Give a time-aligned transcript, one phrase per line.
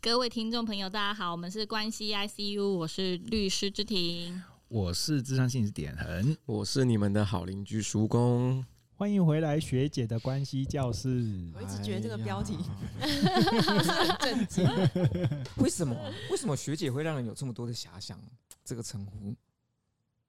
[0.00, 8.64] 各位听众朋友，大家好，我们是关系 ICU，我是律师之庭，我是智商心理师点恒，我是你们的好邻居叔公，
[8.94, 11.50] 欢迎回来学姐的关系教室。
[11.52, 12.56] 我一直觉得这个标题
[13.00, 14.64] 很震惊，
[15.58, 15.96] 为什么？
[16.30, 18.22] 为什么学姐会让人有这么多的遐想？
[18.64, 19.34] 这个称呼，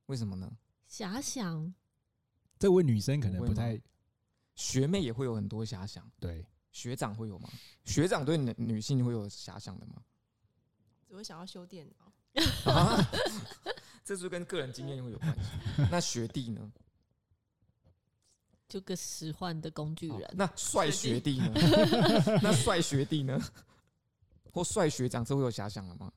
[0.08, 0.52] 为什么呢？
[0.90, 1.72] 遐想，
[2.58, 3.80] 这位女生可能不太，
[4.56, 6.44] 学妹也会有很多遐想，对。
[6.72, 7.50] 学长会有吗？
[7.86, 9.96] 学长对女女性会有遐想的吗？
[11.08, 12.98] 只会想要修电脑，啊、
[14.06, 15.42] 这是跟个人经验会有关系。
[15.90, 16.72] 那学弟呢？
[18.68, 20.30] 就个使唤的工具人。
[20.34, 21.52] 那帅学弟呢？
[22.44, 23.42] 那帅学弟呢？
[24.54, 26.14] 或帅学长，这会有遐想了吗？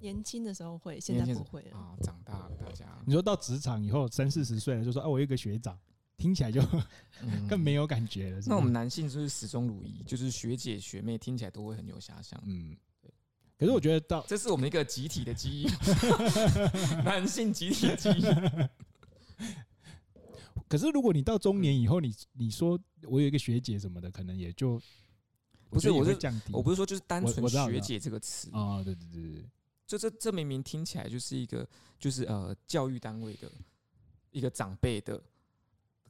[0.00, 1.94] 年轻的时候会，现在不会了啊。
[2.02, 5.78] 长大了，大家你说到职场以后，三四十岁了，就说：“啊，我有一个学长。”
[6.18, 6.60] 听起来就
[7.48, 8.42] 更没有感觉了。
[8.46, 10.02] 那我们男性是不是始终如一？
[10.02, 12.38] 就是学姐学妹听起来都会很有遐想。
[12.44, 13.10] 嗯，对。
[13.56, 15.66] 可是我觉得到这是我们一个集体的记忆，
[17.04, 18.22] 男性集体的记忆。
[20.68, 24.78] 可是如果你到中年以后，你你说我有一个学姐什么的，可能也就
[25.70, 26.52] 不是我是降低。
[26.52, 29.44] 我不是说就是单纯学姐这个词啊，对对对对，
[29.86, 31.66] 就这这明明听起来就是一个
[31.98, 33.48] 就是呃教育单位的
[34.32, 35.22] 一个长辈的。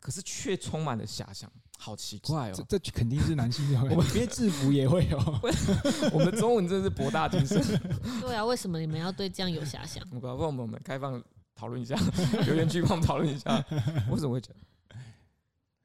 [0.00, 2.64] 可是却充满了遐想，好奇怪哦！
[2.68, 5.18] 这这肯定是男性会， 我们编制服也会有。
[6.12, 7.62] 我们中文真是博大精深。
[8.20, 10.02] 对啊，为什么你们要对这样有遐想？
[10.12, 11.22] 我告诉我们，我们开放
[11.54, 11.96] 讨论一下，
[12.46, 13.64] 留言区帮我们讨论一下，
[14.10, 14.60] 为什么会这样？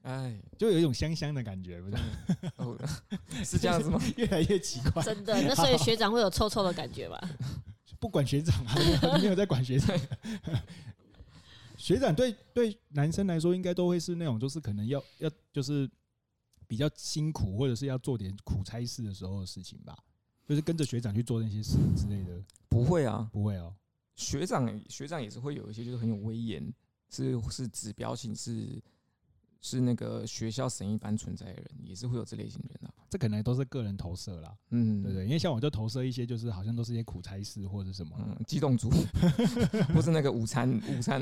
[0.04, 3.46] 哎，就有一种香香的感觉，不是？
[3.46, 4.00] 是这样子吗？
[4.18, 5.02] 越来越奇怪。
[5.02, 7.22] 真的，那所以学长会有臭臭的感觉吧？
[8.00, 8.76] 不管学长啊，
[9.18, 9.98] 没有在管学长。
[11.84, 15.90] 学长对对男生来说，应该都会是那种，就是可能要要就是
[16.66, 19.94] 比较辛苦，或者是要做点苦差事的时候的事情吧，
[20.48, 22.42] 就是跟着学长去做那些事之类的。
[22.70, 23.76] 不会啊，不会哦。
[24.16, 26.74] 学长学长也是会有一些，就是很有威严，
[27.10, 28.82] 是是指标性是。
[29.66, 32.94] 是那个学校神一般存在的人，也是会有这类型的人啊。
[33.14, 35.24] 这可能都是个人投射啦，嗯，对对。
[35.26, 38.90] 因为像我就投射一些，就是好像都是一些苦差事或者什么，嗯，机动组，
[39.94, 41.22] 不是那个午餐午餐。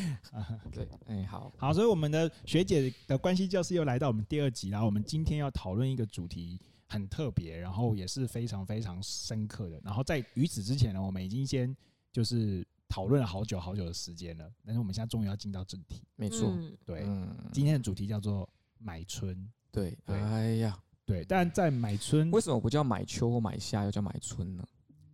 [0.72, 4.82] 对，哎，好好，所以我们的学姐的关系教室又来到我们第二集啦。
[4.82, 9.78] 我们今天要讨论一个主题很特别，然后也是非常非常深刻的。
[9.84, 11.76] 然后在于此之前呢，我们已经先
[12.10, 12.66] 就是。
[12.92, 16.02] 讨论了好久好久的时间了，但是我们现在终于要进到正题。
[16.16, 16.52] 没错，
[16.84, 17.06] 对，
[17.52, 18.50] 今天的主题叫做
[18.80, 19.48] 买春。
[19.70, 20.76] 对，哎呀，
[21.10, 24.64] 对，但在买春，为什么不叫买秋或买夏，又叫买春呢？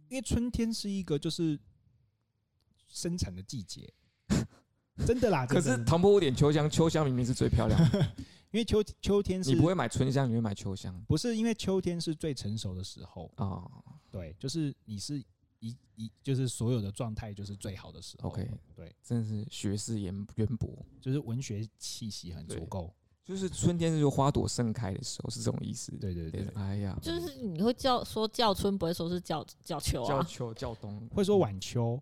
[0.08, 1.58] 因为春天是一个就是
[2.86, 3.90] 生产的季节，
[5.06, 5.46] 真的啦。
[5.46, 8.00] 可是唐伯虎点秋香，秋香明明是最漂亮的，
[8.52, 11.02] 因为秋秋天是，你不会买春香，你会买秋香？
[11.08, 13.62] 不是，因为秋天是最成熟的时候啊。
[14.10, 15.24] 对，就是你是。
[15.58, 18.28] 一一就是所有的状态就是最好的时候。
[18.28, 20.70] OK，对，真的是学识渊渊博，
[21.00, 22.94] 就是文学气息很足够。
[23.26, 25.91] 就是春天是就花朵盛开的时候，是这种意思。
[26.00, 32.00] 对对对，哎呀，就是你会叫说叫春，不会说是叫叫秋啊，叫秋叫冬， 会说晚秋。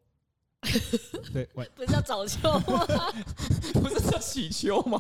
[1.31, 2.87] 对，晚不是叫早秋吗？
[3.75, 4.99] 不是叫喜秋吗？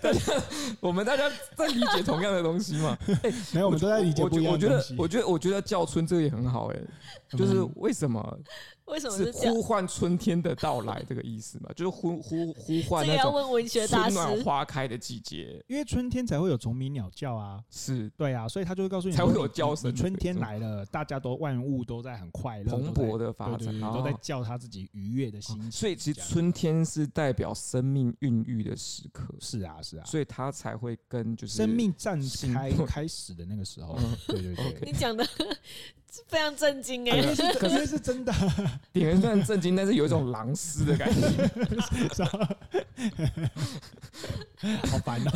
[0.00, 0.42] 大家，
[0.80, 2.96] 我们大家在理解同样的东西嘛？
[3.22, 4.94] 哎，没有，我们都在理解不一样的东西。
[4.96, 6.80] 我觉得，我觉得，我觉得叫春这个也很好哎，
[7.36, 8.38] 就是为什么？
[8.86, 11.70] 为什么是呼唤春天的到来这个意思嘛？
[11.74, 13.32] 就是呼呼呼唤那种
[13.68, 17.62] 春暖花开的季节，因为春天才会有虫鸣鸟叫啊。
[17.70, 19.94] 是对啊，所以他就会告诉你才会有叫声。
[19.94, 25.70] 春天来了，大家都万物都在很快乐、蓬勃的发展，都在叫他自己愉悦的心情。
[25.70, 29.34] 所以其实春天是代表生命孕育的时刻。
[29.40, 33.98] 是啊，是啊，所以他才会跟就是生命绽开开始的那个时候。
[34.26, 35.26] 对对对， 你讲的。
[36.26, 38.32] 非常震惊哎、欸， 可是是真的，
[38.92, 41.20] 点人虽然震惊，但是有一种狼师的感觉，
[44.86, 45.30] 好烦哦。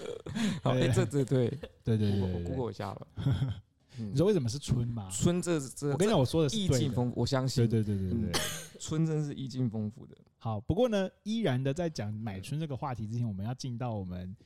[0.62, 1.48] 好，哎，这这对
[1.84, 3.06] 对对对，我 Google 一下了。
[3.96, 5.08] 你说为什么是春吗？
[5.12, 7.68] 春这这，我跟你讲，我说的是意境丰富，我相信。
[7.68, 8.40] 对对对对对，
[8.78, 10.16] 春真是意境丰富的。
[10.38, 14.36] 好，不过呢，依然的在讲买春这个话题之前，我们要进到我们。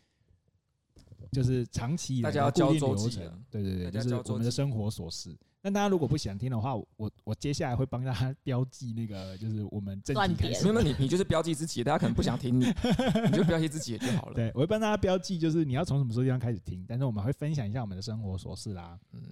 [1.33, 5.35] 就是长期以来的固定流程，对对对，就是我们的生活琐事。
[5.67, 10.71] 那大家如果不想听的话，我我接下来会帮大家标记那个，就是我们正题开始。
[10.71, 12.67] 没有，你你就是标记自己，大家可能不想听你，
[13.31, 14.35] 你就标记自己就好了。
[14.35, 19.01] 对，我会帮大家标记，就是你要从什么时候地方开始听，但是我们会分享一下我们的生活琐事啦。
[19.13, 19.23] 嗯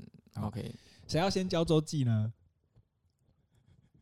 [0.43, 0.75] ，OK，
[1.07, 2.33] 谁要先交周记呢？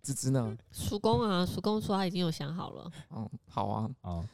[0.01, 0.57] 芝芝呢？
[0.71, 2.93] 叔公啊，叔公说他已经有想好了。
[3.11, 4.25] 嗯，好啊，啊。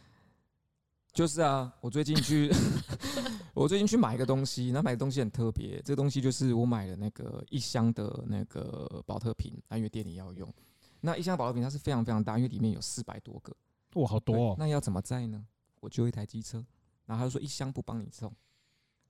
[1.17, 2.53] 就是啊，我最近去，
[3.55, 10.53] 我最近去买一个东西，那买的东西很特别，这个东西就是我买了那个一箱的那个保特瓶，因为店里要用。
[11.01, 13.57] 那一箱保特瓶它是非常非常大，因为里面有四百多个，
[13.95, 14.57] 哇，好多哦。
[14.59, 15.43] 那要怎么载呢？
[15.81, 16.63] 我就一台机车，
[17.07, 18.31] 然后他就说一箱不帮你送。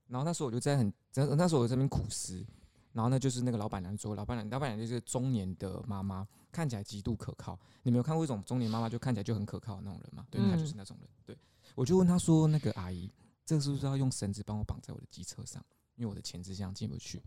[0.07, 0.93] 然后那时候我就在很，
[1.37, 2.47] 那时候我在这边苦思，
[2.93, 7.59] 然后呢就是那个老板娘说，老板娘，老板娘就是中年的妈妈，看起来极度可靠。
[7.83, 10.25] 你没有看过一种中年妈妈就看起来就很可靠的那种人吗？
[10.31, 11.37] 对，她就是那种人，对。
[11.77, 13.13] 我就问他说：“那个阿姨，
[13.45, 15.65] 这个是不是要用绳子帮我绑在我的机车上？
[15.95, 17.23] 因为我的前置箱进不去。”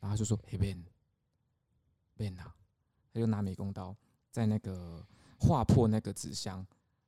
[0.00, 2.54] 然后他就说：“嘿，Ben，Ben 啊！”
[3.12, 3.94] 他就拿美工刀
[4.30, 5.04] 在那个
[5.40, 6.64] 划破那个纸箱，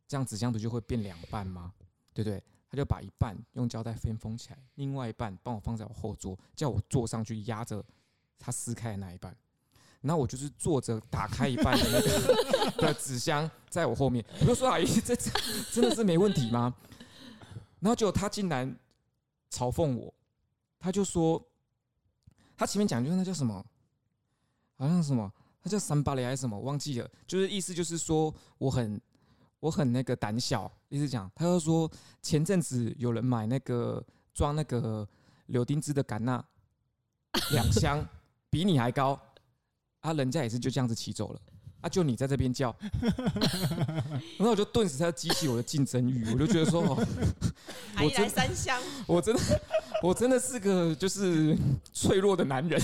[0.08, 1.72] 这样纸箱不就会变两半吗？
[2.12, 2.42] 对不对？
[2.68, 7.84] 他就把一半用胶带封封起来，另外一半帮我放在我后座，叫我坐上去压着
[8.40, 9.36] 他撕开的那一半。
[10.06, 14.24] 然后我就是坐着打开一半的那个 的纸箱，在我后面。
[14.40, 15.30] 我就说：“阿姨，这这
[15.72, 16.72] 真的是没问题吗？”
[17.80, 18.72] 然后结果他竟然
[19.50, 20.14] 嘲讽我，
[20.78, 21.44] 他就说
[22.56, 23.64] ：“他前面讲就是那叫什么，
[24.76, 25.30] 好像什么，
[25.60, 27.10] 他叫三八雷还是什么，忘记了。
[27.26, 29.00] 就是意思就是说我很
[29.58, 31.90] 我很那个胆小，意思讲他就说
[32.22, 34.00] 前阵子有人买那个
[34.32, 35.08] 装那个
[35.46, 36.42] 柳丁汁的甘纳
[37.50, 38.06] 两箱，
[38.48, 39.20] 比你还高。”
[40.06, 41.40] 他、啊、人家也是就这样子骑走了，
[41.80, 42.72] 啊，就你在这边叫，
[44.38, 47.04] 然后我就顿时在激起我的竞争欲，我就觉得说，哦，
[47.96, 49.60] 我来三箱，我真的，
[50.04, 51.58] 我真的是个就是
[51.92, 52.80] 脆弱的男人，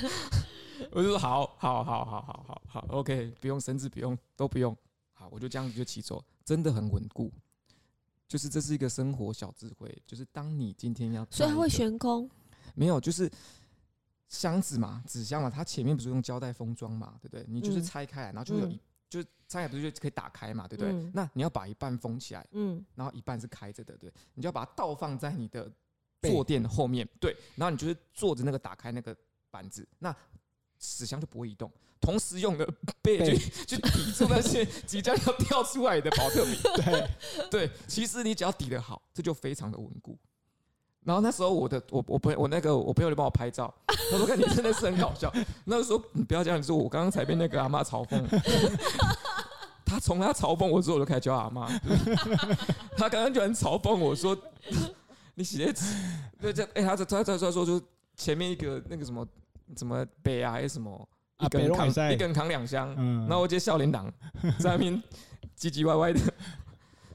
[0.92, 4.74] 我就说好，好，好，好，好，好，好，OK，不用绳子，不用，都不用，
[5.12, 7.30] 好，我就这样子就骑走，真的很稳固，
[8.26, 12.30] 就是这是一个生活小智慧，就是当你今天要，所以它会悬空，
[12.74, 13.30] 没有，就是。
[14.30, 17.44] 箱子嘛，纸箱嘛，它前面不是用胶带封装嘛，对不对？
[17.48, 18.80] 你就是拆开来，然后就有一，嗯、
[19.10, 20.92] 就拆开不是就可以打开嘛，对不对？
[20.92, 25.70] 嗯、那你要把一半封起来，嗯，然后一半是开着的，对，你就要把它倒放在你的
[26.22, 29.14] 坐垫后面，对，然后你就是坐着那个打开那个
[29.50, 30.14] 板子，那
[30.78, 32.64] 纸箱就不会移动，同时用的
[33.02, 33.36] 背去
[33.66, 37.10] 去抵住那些即将要掉出来的保特瓶， 对。
[37.50, 40.16] 对，其实你只要抵得好，这就非常的稳固。
[41.02, 45.32] 然后那时候我的我我朋友我那个我朋友就帮我拍照， 他说看你真的是很搞笑。
[45.64, 48.22] 那个时候你不要这样说，我刚刚才被那个阿妈嘲讽。
[49.84, 51.66] 他从他嘲讽我之后，我就开始叫阿妈。
[52.96, 54.38] 他刚刚居然嘲讽我说
[55.34, 55.96] ：“你鞋子
[56.40, 57.82] 对这哎，他他他他说就
[58.14, 59.26] 前面一个那个什么
[59.76, 61.08] 什么北啊还是什么
[61.40, 62.94] 一个人扛一个人扛两箱，
[63.26, 64.12] 然后我接笑脸党
[64.60, 65.02] 在那边
[65.58, 66.20] 唧唧歪歪的。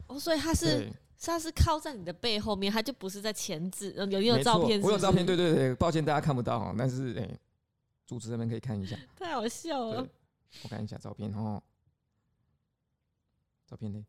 [0.08, 0.92] 哦，所以他是。
[1.26, 3.94] 它是靠在你的背后面，他就不是在前置。
[3.98, 4.86] 有没有照片是是？
[4.86, 7.40] 我有照片，对 对对，抱歉大家看不到，但是哎、欸，
[8.06, 8.98] 主持人们可以看一下。
[9.18, 10.08] 太好笑了。
[10.64, 11.62] 我看一下照片哦，
[13.68, 14.06] 照片呢？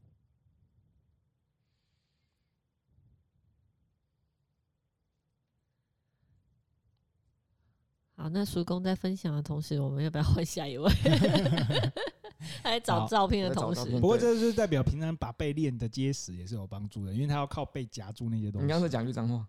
[8.18, 10.90] 好，那叔公在分享的同时，我们要不要换下一位？
[12.62, 18.66] 他在找照片的同时，不过这就是代表平常把背练的结实也是有帮助的，因为他要靠背夹住那些东西。
[18.66, 19.46] 你刚才讲句脏话，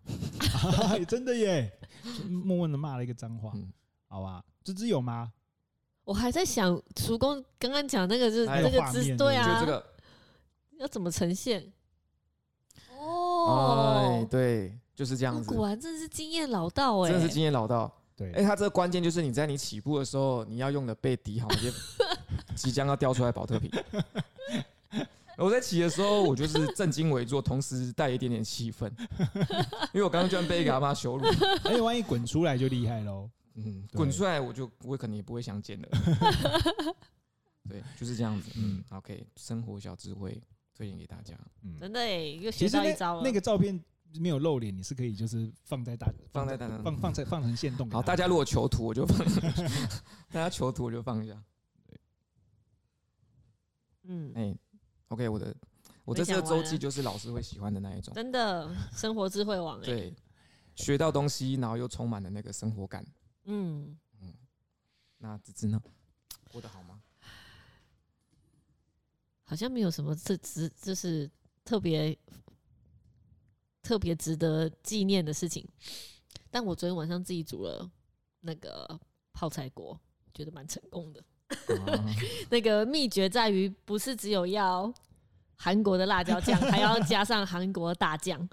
[1.07, 1.71] 真的耶！
[2.29, 3.51] 默默的骂了一个脏话，
[4.07, 4.43] 好吧？
[4.63, 5.31] 芝芝有吗？
[6.05, 9.85] 我还在想，厨工刚刚讲那个是那个姿势，对啊，这个
[10.79, 11.71] 要怎么呈现？
[12.97, 15.53] 哦，对，就是这样子。
[15.53, 17.93] 果然真的是经验老道哎，真的是经验老道。
[18.15, 21.71] 对，哎，他这个关键就是你在你起步的时候，你要用的背抵好那些。
[22.57, 23.71] 即将要掉出来保特瓶，
[25.37, 28.92] 我在骑的时候，我就是正襟危坐，同时带一点点气愤，
[29.94, 31.26] 因为我刚刚居然被一个阿妈羞辱，
[31.64, 33.30] 而 且万一滚出来就厉害喽。
[33.54, 35.87] 嗯，滚出来我就我可能也不会相见了。
[37.68, 38.52] 对，就是这样子。
[38.56, 40.42] 嗯，OK，生活小智慧
[40.76, 41.35] 推荐给大家。
[41.64, 43.21] 嗯，真的哎，又学到一招了。
[43.23, 43.80] 那个照片
[44.19, 47.90] 没有露脸，你是可以就是放在大放在大放放在放成线动。
[47.92, 49.28] 好，大家如果求图，我就放；
[50.31, 51.35] 大家求图，我就放一下。
[54.07, 54.59] 嗯，哎、欸
[55.09, 55.56] ，OK，我的，
[56.06, 60.16] 我这次的周记就是老师会喜欢的那一种，真的生活智慧王哎，对，
[60.76, 63.06] 学到东西，然后又充满了那个生活感，
[63.45, 63.97] 嗯。
[64.21, 64.33] 嗯，
[65.18, 65.81] 那芝芝呢，
[66.52, 67.02] 过得好吗？
[69.44, 71.30] 好像没有什么这值，就是
[71.64, 72.18] 特别
[73.81, 75.66] 特别值得纪念的事情，
[76.52, 77.90] 但我昨天晚上自己煮了
[78.42, 78.99] 那个
[79.31, 79.97] 泡菜锅，
[80.33, 81.23] 觉得蛮成功的。
[82.49, 84.92] 那个秘诀在于，不是只有要
[85.56, 88.47] 韩国的辣椒酱， 还要加上韩国的大酱。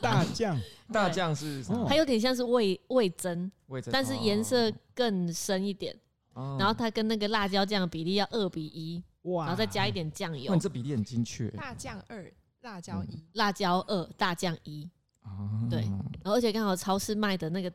[0.00, 0.58] 大酱，
[0.92, 1.86] 大酱是什么？
[1.88, 3.50] 它有点像是味味噌，
[3.90, 5.96] 但是颜色更深一点。
[6.34, 10.50] 然后它跟那个辣椒酱的比例要二比一，然后再加一点酱油。
[10.50, 11.48] 哇，你这比例很精确。
[11.50, 12.32] 大酱二，
[12.62, 14.88] 辣椒一，辣椒二，大酱一。
[15.24, 17.70] 哦，对然后而且刚好超市卖的那个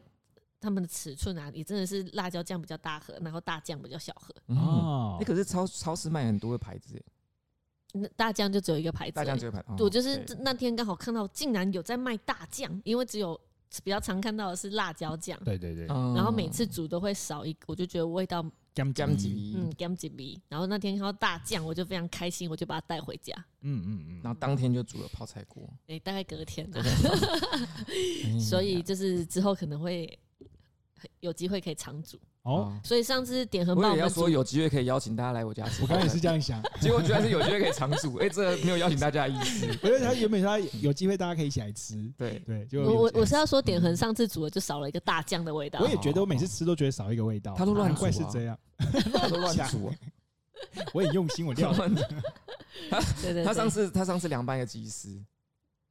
[0.60, 4.34] 他们的尺寸啊，也真的是辣椒酱比较大盒，然后大酱比较小盒。
[4.48, 5.18] 哦，哦。
[5.22, 7.06] 哎，，可是超超市卖很多的牌子，耶，
[7.94, 10.36] 那大酱就只有一个牌子而已，大酱只有牌，哦我就是对。
[10.42, 13.40] 那天刚好看到，竟然有在卖大酱，因为只有
[13.84, 16.14] 比较常看到的是辣椒酱，对对对，嗯。
[16.16, 18.42] 然后每次煮都会少一个，我就觉得味道
[18.74, 20.40] 甘甘吉，吉，嗯甘几味。
[20.50, 23.34] 然后那天看到大酱，我就非常开心，我就把它带回家。
[23.62, 26.70] 嗯嗯嗯，然后当天就煮了泡菜锅，哎、大概隔天、
[28.40, 30.18] 所以就是之后可能会
[31.20, 32.20] 有机会可以常煮。
[32.44, 45.82] 哦，，所以上次点很棒，我也要说有机会可以邀请大家来我家吃，我刚才也是这样想， 结果居然是有机会可以常煮，哎，这没有邀请大家的意思，我觉得他原本他有机会大家可以一起来吃，对，对，就我我我是要，要说点恒上次煮了就少了一个大酱的味道。
[45.82, 45.88] 我。
[45.90, 48.28] 也觉得我每次吃都觉得少一个味道，他都乱怪煮啊。
[48.32, 48.58] 是这样，
[49.14, 49.96] 他都乱煮啊。
[50.94, 51.96] 我很用心，我料理，
[53.22, 55.22] 对对对，他上次他上次凉拌一个鸡丝，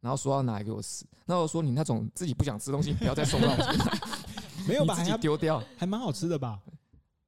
[0.01, 3.57] 然后说要拿来给我吃，那我说你那种自己不想吃东西，不要再送到我
[4.67, 4.95] 没有吧？
[4.95, 6.61] 你自己还要丢掉，还蛮好吃的吧？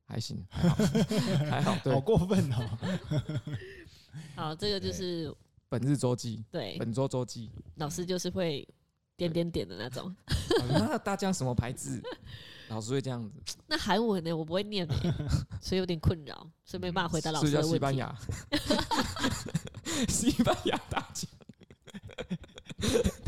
[0.06, 0.74] 还行，还好，
[1.50, 2.78] 还好，好对，过分哦！
[4.34, 5.34] 好，这个就是
[5.68, 8.66] 本日周记，对本周周记，老师就是会
[9.16, 10.14] 点点点的那种。
[10.68, 12.00] 那大酱什么牌子？
[12.68, 14.94] 老师会这样子，那韩文呢，我不会念呢，
[15.60, 17.72] 所以有点困扰，所以没办法回答老师的问题。
[17.72, 18.18] 西班牙，
[20.08, 21.30] 西班牙大酱，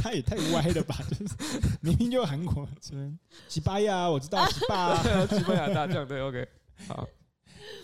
[0.00, 0.97] 他也太歪了吧！
[1.09, 1.35] 就是。
[1.83, 6.49] 明明就韩国，什么西班牙，我知道西班牙，西班牙大将，对，OK，
[6.88, 7.07] 好，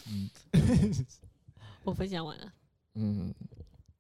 [0.09, 0.31] 嗯，
[1.85, 2.53] 我分享完了，
[2.95, 3.35] 嗯，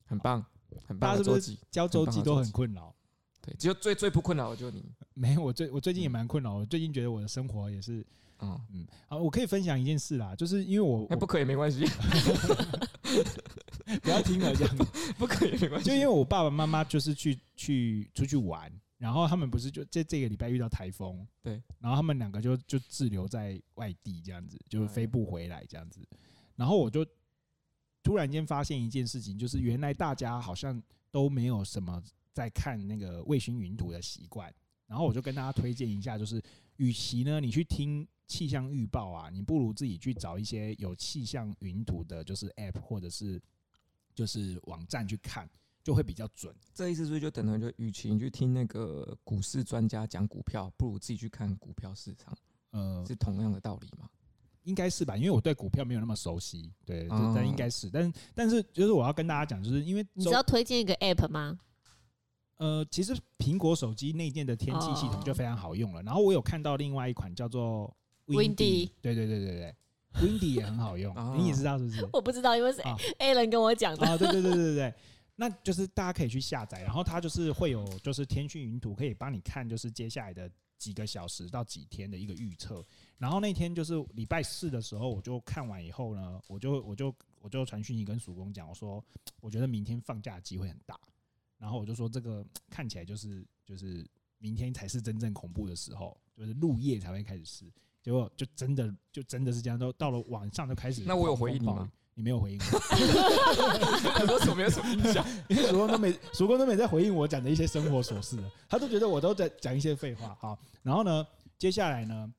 [0.06, 0.44] 很棒，
[0.86, 2.94] 很大家是不是棒的周记，教周记都很困扰。
[3.40, 6.54] 对，只有最最不困扰的就是你，没有，我最我最近也蛮困扰。
[6.54, 8.04] 我最近觉得我的生活也是，
[8.40, 11.84] 嗯，嗯，啊，我可以分享一件事啦，就是因为我我那不可以没关系，
[14.02, 14.76] 不要听了这样，
[15.16, 26.00] 不可以没关系，就因为我爸爸妈妈就是去去出去玩，然后他们不是就在这个礼拜遇到台风，对，然后他们两个就就滞留在外地这样子，就飞不回来这样子，
[26.56, 27.06] 然后我就
[28.02, 32.02] 突然间发现一件事情，就是原来大家好像都没有什么
[32.32, 34.52] 在看那个卫星云图的习惯，
[34.86, 36.42] 然后我就跟大家推荐一下，就是
[36.76, 43.40] 与其呢你去听气象预报啊，你不如自己去找一些有气象云图的，就是 App 或者是
[44.16, 45.48] 就是网站去看，
[45.84, 46.52] 就会比较准。
[46.74, 52.36] 这意思是不是就等于就，与其你去听那个股市专家讲股票，不如自己去看股票市场，
[52.70, 54.08] 呃，是同样的道理吗？
[54.62, 61.56] 应该是吧，因为我对股票没有那么熟悉，对，哦但应该是，但但是就是我要跟大家讲，就是因为你知道推荐一个 app 吗？
[62.56, 66.02] 呃，其实苹果手机内建的天气系统就非常好用了。
[66.02, 67.94] 然后我有看到另外一款叫做
[68.26, 69.76] Windy 对对对对对
[70.20, 72.08] ，Windy 也很好用哦，你也知道是不是？
[72.12, 74.06] 我不知道，因为是啊 A 人跟我讲的。
[74.06, 74.94] 啊，对对对对对对，
[75.36, 82.84] 那就是大家可以去下载，然后它就是会有就是天气云图，可以帮你看就是接下来的几个小时到几天的一个预测。
[83.18, 89.02] 然后那天就是礼拜四的时候，我就看完以后呢，我就我就我就传讯息跟曙光讲，我说
[89.40, 90.98] 我觉得明天放假的机会很大。
[91.58, 94.06] 然后我就说这个看起来就是就是
[94.36, 97.64] 明天才是真正恐怖的时候，就是入夜才会开始试。
[98.06, 101.02] 结果就真的就真的是这样，都到了晚上就开始。
[101.08, 101.90] 那我有回应你吗？
[102.14, 102.78] 你没有回应我。
[104.14, 105.26] 很多什么没有什么印象？
[105.48, 110.38] 因为曙光都没，曙光都没在回应我讲的一些生活琐事了，他都觉得我都在讲一些废话。
[110.40, 111.26] 好，然后呢，
[111.58, 112.32] 接下来呢，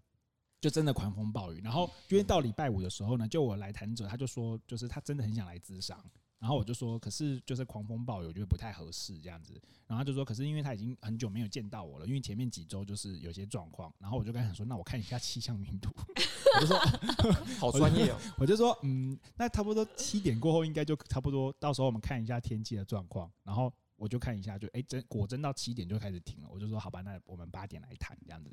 [0.61, 1.59] 就真的狂风暴雨。
[1.61, 6.01] 然后因为到礼拜五的时候呢，就我来谈者，他就说，就是他真的很想来咨商。
[6.39, 9.59] 然后我就说，可是就是狂风暴雨，我觉得不太合适这样子。
[9.87, 13.91] 然后他就说，可是因为他已经很久没有见到我了，因为前面几周就是有些状况。
[13.97, 15.91] 然后我就跟他说，那我看一下气象云图。
[16.55, 16.77] 我就说，
[17.57, 18.19] 好专业哦。
[18.37, 23.31] 我就说，嗯，那差不多七点过后应该就差不多，到时候我们看一下天气的状况。
[23.43, 26.47] 然后我就看一下就，就哎真果真到七点就开始停了。
[26.51, 28.51] 我就说，好吧，那我们八点来谈这样子。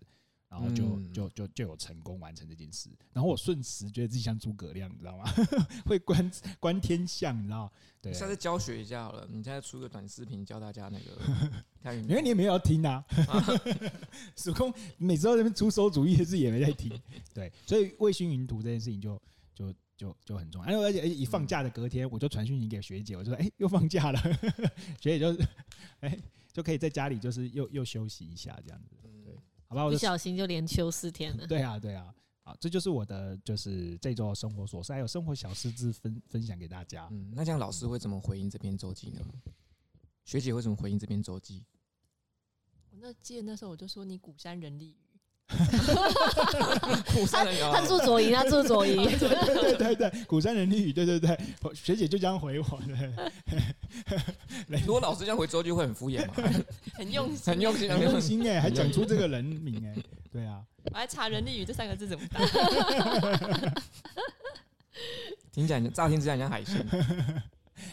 [0.55, 5.25] 然后就嗯就就就有成功完成这件事，然后我瞬时觉得自己像诸葛亮，你知道吗？
[5.85, 6.31] 会观
[6.61, 7.71] 观天象，你知道？
[8.01, 11.21] 对，下次教学一下好了，你现在出个短视频教大家那个
[11.83, 13.05] 看，因为你也没有要听啊。
[14.37, 16.97] 曙光每次都在那边出馊主意，自己也没在听。
[17.33, 19.21] 对，所以卫星云图这件事情就
[19.55, 20.81] 就就就很重要。
[20.81, 24.21] 而且而且一放假的隔天，我就传讯息给学姐，我就说：“哎，又放假了。”
[25.01, 25.37] 学姐就
[26.01, 26.17] 哎
[26.53, 28.95] 就可以在家里就是又又休息一下这样子。
[29.69, 31.47] 对，好吧，我就不小心就连休四天了。
[31.49, 37.09] 对啊，对啊，好，这就是我的就是这周的生活琐事，还有生活小事之分分享给大家。
[37.11, 39.21] 嗯，那这样老师会怎么回应这篇周记呢？
[40.25, 41.65] 学姐会怎么回应这篇周记？
[42.91, 44.97] 我那记得那时候我就说你鼓山人力
[45.55, 49.05] 鱼，釜山人他住左营，他住左营。
[49.19, 51.39] 对对对对，鼓山人力语，对对对，
[51.75, 52.81] 学姐就这样回我。
[54.69, 56.35] 如果老师这样回之后，就会很敷衍嘛，
[56.95, 59.95] 很用心，很用心，很用心哎，还讲出这个人名哎，
[60.33, 62.41] 对啊，我还查人力语这三个字怎么打，
[65.53, 66.85] 听起来乍听之下像海鲜，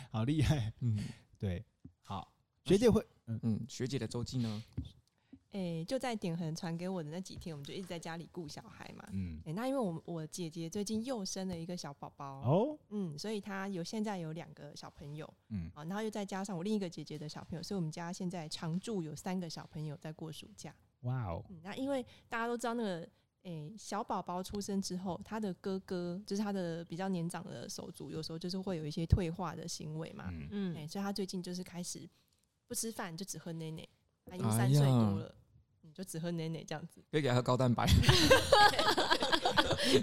[0.10, 0.98] 好厉害，嗯，
[1.38, 1.64] 对，
[2.02, 2.32] 好，
[2.66, 3.40] 学姐会，嗯。
[3.44, 4.64] 嗯，学姐的周记呢？
[5.52, 9.06] 哎、欸，就在点恒传给我的那几天，我们就一直在家里顾小孩嘛。
[9.12, 20.74] 嗯，哎、欸，那因为我我姐姐最近又生了一个小宝宝哦，嗯，所以她有现在有两个小朋友，嗯，啊，然后又再加上我另一个姐姐的小朋友，所以我们家现在常住有三个小朋友在过暑假。
[21.02, 23.02] 哇哦、嗯，那因为大家都知道那个，
[23.44, 32.08] 哎、欸，小宝宝出生之后，他的哥哥就是他的比较年长的手足，有时候就是会有一些退化的行为嘛，嗯，哎、欸，所以他最近就是开始
[32.68, 33.86] 不吃饭，就只喝奶奶，
[34.26, 35.36] 他已经三岁多了。
[35.92, 37.86] 哎就只喝奶奶这样子，可以给他喝高蛋白，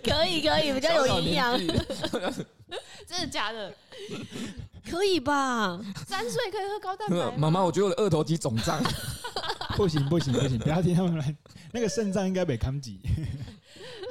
[0.05, 1.59] 可以可以 比较有营养，
[3.07, 3.75] 真的假的？
[4.91, 5.81] 可以吧？
[6.07, 7.37] 三岁可以喝高蛋白？
[7.37, 8.83] 妈妈，我觉得我的二头肌肿胀，
[9.77, 11.35] 不行不行不行，不要听他们来，
[11.73, 13.01] 那个肾脏应该被扛挤。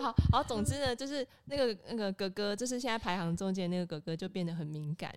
[0.02, 5.14] 好好，总之呢，就是那个那个哥哥，就是现在排行中间那个哥哥就变得很敏感，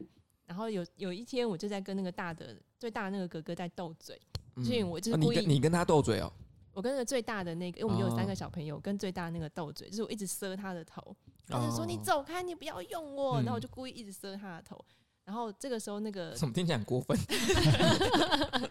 [0.47, 4.19] 然后有有一天我就在跟那个大的最大的那个哥哥在斗嘴，
[4.65, 6.33] 所以我就是故意、啊、你跟你跟他斗嘴哦。
[6.73, 11.15] 我跟那个最大的那个，因为我们有三个小朋友，跟最大的那个斗嘴，就是我一直塞他的头，
[11.49, 14.83] 他就说：“你走开，你不要用我。”然后我就故意一直塞他的头。
[15.25, 17.17] 然后这个时候，那个怎么听起来很过分？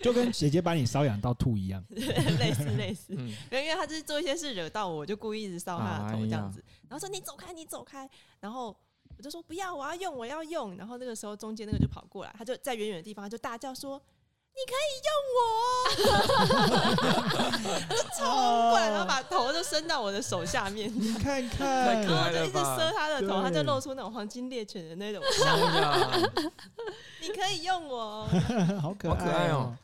[0.00, 3.12] 就跟姐姐把你瘙痒到吐一样， 类似类似。
[3.12, 6.64] 因为他就是做一些事惹到我，我就故意一直搔他的头这样子。
[6.88, 8.08] 然后说：“你走开，你走开。”
[8.40, 8.74] 然后
[9.18, 14.00] 我就说：“不要，我要用，我要用。”然后那个时候中间那个就跑过来，他就在远远的地方，他就大叫说。
[14.52, 15.40] 你可以用我，
[17.88, 26.50] 就冲过来，然后把头就伸到我的手下面，你看看，然后就一直遮他的头，他就露出那种黄金猎犬的那种笑容。
[27.22, 28.28] 你可以用我，
[28.82, 29.74] 好可爱哦！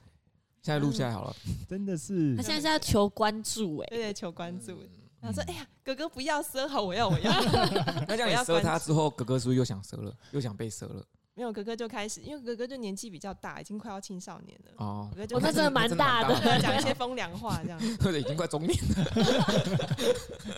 [0.63, 1.37] 现在录下来好了，
[1.69, 2.37] 真的是。
[2.37, 4.79] 他现在是要求关注哎，对对，求关注。
[5.23, 7.33] 他说：“哎呀，哥哥不要遮，好，我要，我要。
[8.07, 11.03] ”那这样你遮他之后，哥哥是不是又想遮了，又想被遮了？
[11.37, 14.73] 没有哥哥就开始，因为哥哥就年纪比较大，已经快要青少年了。
[14.79, 17.79] 哦，哥哥就他真的蛮大的，讲一些风凉话这样。
[18.01, 19.05] 或者已经快中年了。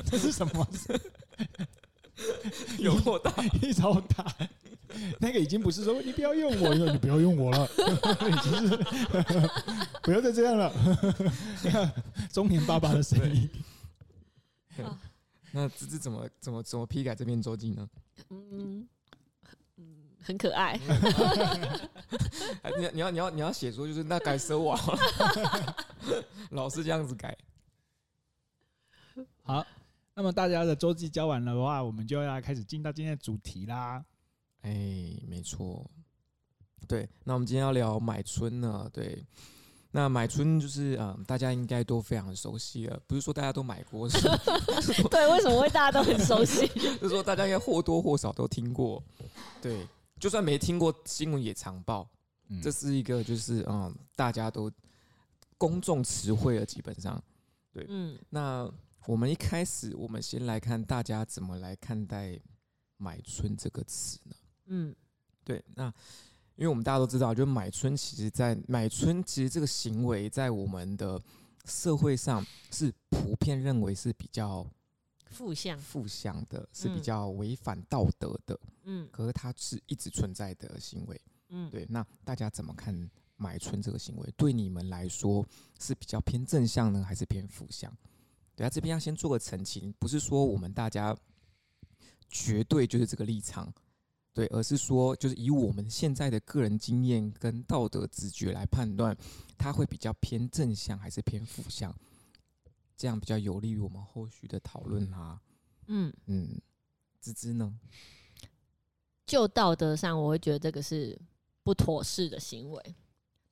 [0.09, 0.67] 这是什么？
[2.79, 3.35] 有多大？
[3.61, 4.25] 一超大。
[5.19, 7.69] 那个已经不是说你不要用我，因为你不要用我了，
[8.31, 8.77] 已经是
[10.03, 10.73] 不要再这样了。
[11.65, 11.93] 你看
[12.33, 13.51] 中年爸爸的声音。
[15.51, 17.89] 那芝芝怎么怎么怎么批改这篇周记呢？
[18.31, 18.87] 嗯。
[20.29, 20.79] 很可爱
[22.77, 24.99] 你， 你要你要你要写说就是那改收网了，
[26.53, 27.35] 老是这样子改。
[29.43, 29.67] 好，
[30.13, 34.05] 那么大家的周记交完了的话，我们就要开始进到今天的主题啦。
[34.61, 34.71] 哎，
[35.27, 35.91] 没错，
[36.87, 39.25] 对，那我们今天要聊买春呢，对，
[39.93, 44.29] 那买春就是嗯，大家应该都非常熟悉了，不是说大家都买过，是
[45.09, 46.67] 对，为什么会大家都很熟悉？
[46.77, 49.03] 就是说大家应该或多或少都听过，
[49.63, 49.87] 对。
[50.19, 52.09] 就算没听过新闻也常报，
[52.63, 54.71] 这是一个就是嗯，大家都
[55.57, 57.23] 公众词汇了，基本上
[57.73, 57.87] 对。
[57.89, 58.71] 嗯，那
[59.07, 62.39] 我们一开始，我们先来看大家怎么来看待
[62.99, 64.35] “买春”这个词呢？
[64.67, 64.95] 嗯，
[65.45, 65.65] 对。
[65.75, 65.87] 那
[66.57, 71.21] 因为我们大家都知道，就买春，其实，在买春，其实这个行为在我们的
[71.65, 74.67] 社会上是普遍认为是比较。
[75.31, 81.87] 负向、负向的是比较违反道德的，嗯，可是它是一直存在的行为，嗯，对。
[81.89, 84.29] 那大家怎么看买春这个行为？
[84.37, 85.47] 对你们来说
[85.79, 87.95] 是比较偏正向呢，还是偏负向？
[88.57, 91.17] 对啊，这边要先做个澄清，不是说我们大家
[92.29, 93.73] 绝对就是这个立场，
[94.33, 99.17] 对，而是说就是以我们现在的个人经验跟道德直觉来判断，
[99.57, 101.95] 它会比较偏正向还是偏负向？
[102.99, 105.41] 这样比较有利于我们后续的讨论啊。
[105.87, 106.61] 嗯嗯，
[107.21, 107.79] 芝芝呢？
[109.25, 111.17] 就道德上，我会觉得这个是
[111.63, 112.97] 不妥适的行为。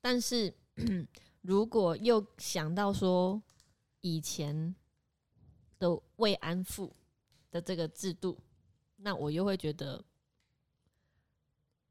[0.01, 0.53] 但是，
[1.43, 3.41] 如果又想到说
[4.01, 4.75] 以前
[5.79, 6.95] 的慰安妇
[7.51, 8.37] 的这个制度，
[8.97, 10.05] 那我又会觉得，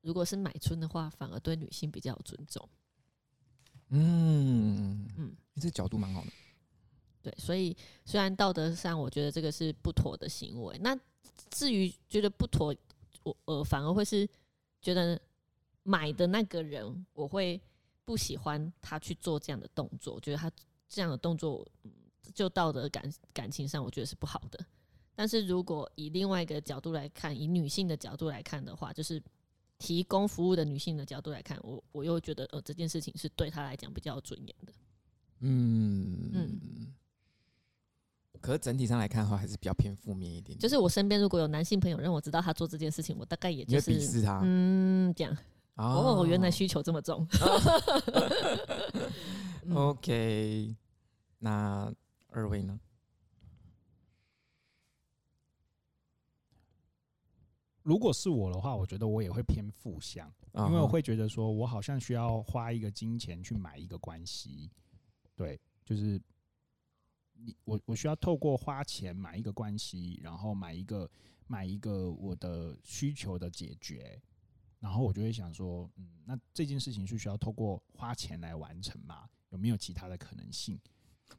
[0.01, 2.67] 如果是买春的话，反而对女性比较有尊重。
[3.89, 6.31] 嗯嗯，你这角度蛮好的。
[7.25, 10.95] 对，所以虽然道德上我觉得这个是不妥的行为，那
[11.49, 12.71] 至于觉得不妥，
[13.23, 14.29] 我呃反而会是
[14.79, 15.19] 觉得
[15.81, 17.59] 买的那个人，我会
[18.03, 20.51] 不喜欢他去做这样的动作，我觉得他
[20.87, 21.91] 这样的动作，嗯，
[22.35, 24.63] 就道德感感情上，我觉得是不好的。
[25.15, 29.19] 但是如果以另外一个角度来看，以女性的角度来看的话，就是
[29.79, 34.73] 提供服务的女性的角度来看，我我又觉得呃这件事情是对她来讲比较有尊严的。
[35.39, 36.93] 嗯嗯。
[38.45, 40.59] 可是整体上来看的话，还是比较偏负面一点点。
[40.59, 44.41] 就是我身边如果有男性朋友让我知道他做这件事情，我大概也就是鄙视他。
[44.43, 45.35] 嗯，这样。
[45.73, 47.27] 哦，原来需求这么重。
[49.71, 50.75] 哦、 OK，
[51.39, 51.91] 那
[52.29, 52.79] 二位呢？
[57.81, 64.69] 如果是我的话，我觉得我也会偏负向，因为我会觉得说我好像需要花一个金钱去买一个关系。
[65.35, 66.21] 对，就是
[67.37, 71.09] 你我我需要透过花钱买一个关系，然后买一个
[71.47, 74.21] 买一个我的需求的解决。
[74.79, 79.27] 然后我就会想说，嗯，那这件事情是需要透过花钱来完成吗？
[79.49, 80.79] 有没有其他的可能性？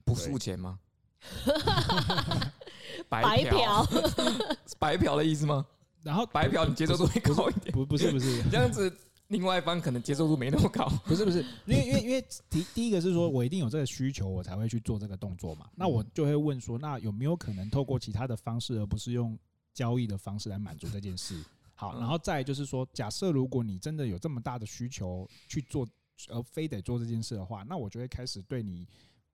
[0.05, 0.81] 不付钱吗？
[3.09, 3.87] 白嫖，
[4.81, 5.65] 白嫖的意思吗？
[6.03, 7.73] 然后白嫖，你接受度会高一点？
[7.73, 8.91] 不，不是，不是 这样子，
[9.29, 10.89] 另外一方可能接受度没那么高。
[11.05, 15.69] 不是，不是，因为，因为，因为第第一个是说我一定有这个需求，我才会去做这个动作嘛。
[15.75, 19.39] 那我就会问说，那有没有可能透过其他的方式，而不是用
[19.75, 21.43] 交易的方式来满足这件事？
[21.75, 25.87] 好，然后再就是说，假设如果你真的有这么大的需求去做，
[26.29, 28.87] 而非得做这件事的话，那我就会开始对你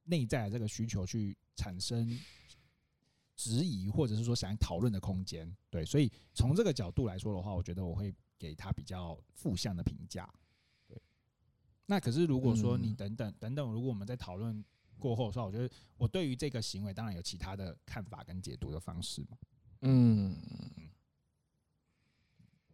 [0.05, 2.19] 内在的这个需求去产生
[3.37, 5.55] 质疑，或者是说想讨论的空间。
[5.71, 10.29] 对，所以从这个角度来说的话，我觉得我会给他比较负向的评价。
[10.89, 11.01] 对，
[11.87, 14.65] 那可是如果说你等等等等，如果我们在讨论
[14.99, 19.39] 过后的话，我觉得我对于这个行为当然有其他的看法跟解读的方式嘛。
[19.83, 20.37] 嗯。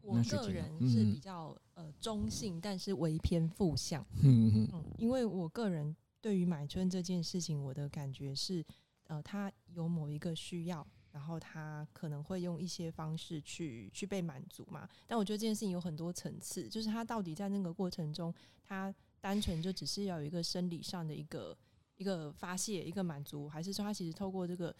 [0.00, 4.02] 我个人是比较呃中性，但是为偏负向。
[4.22, 8.64] 嗯嗯，因为我个人对于买春这件事情，我的感觉是，
[9.04, 10.86] 呃，他有某一个需要，
[11.18, 14.88] 然后他可能会用一些方式去去被满足嘛。
[15.04, 21.58] 但我觉得这件事情有很多层次，就是他到底在那个过程中，他单纯就只是要有一个生理上的一个
[21.96, 24.72] 一个发泄、一个满足，还是说他其实透过这个。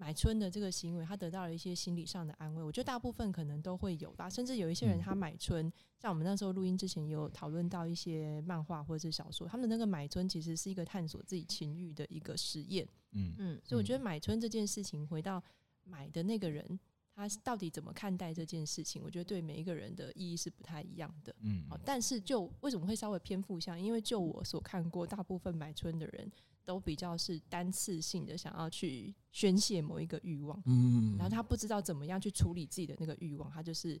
[0.00, 2.62] 买春的这个行为，他得到了一些心理上的安慰。
[2.62, 12.88] 我觉得大部分可能都会有吧，甚至有一些人他买春，像我们那时候录音之前也有讨论到一些漫画或者是小说，他们的那个买春其实是一个探索自己情欲的一个实验。
[13.12, 15.42] 嗯嗯，所以我觉得买春这件事情，回到
[15.84, 16.80] 买的那个人，
[17.14, 21.36] 他到底怎么看待这件事情，我觉得对每一个人的意义是不太一样的。
[21.42, 23.78] 嗯，但是就为什么会稍微偏负向？
[23.78, 26.32] 因为就我所看过，大部分买春的人。
[26.64, 34.00] 都比较是单次性的，想要去宣泄某一个欲望，嗯，然后他不知道怎么样去处理自己的那个欲望，他就是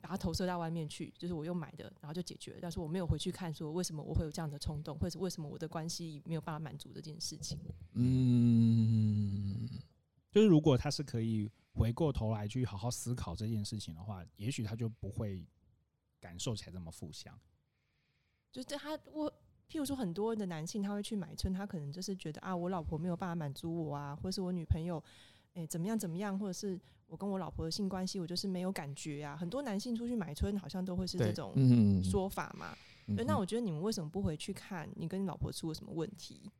[0.00, 2.58] 把它投射到外面去，就是我又买的，然后就解决了。
[2.62, 7.58] 但是我没有回去看，说为什么我会有这样的冲动，或者为什么我的关系没有办法满足这件事情。
[7.92, 9.68] 嗯，
[10.30, 15.46] 就是如果他是可以回过头来去好好思考这件事情的话，也许他就不会
[16.20, 17.38] 感受起来这么负向。
[18.50, 19.30] 就是他我。
[19.68, 25.02] 譬如说，很多的男性他会去买春，他可能就是觉得啊，我老婆没有办法满足我啊，或者是我女朋友，
[25.54, 29.36] 诶、欸、怎么样怎么样，或者是我跟我老婆的性关系，我就是没有感觉啊。
[29.36, 31.52] 很多男性出去买春，好像都会是这种
[32.02, 32.76] 说法嘛。
[33.16, 36.50] 对，那我觉得你们为什么不回去看你跟你老婆出了什么问题？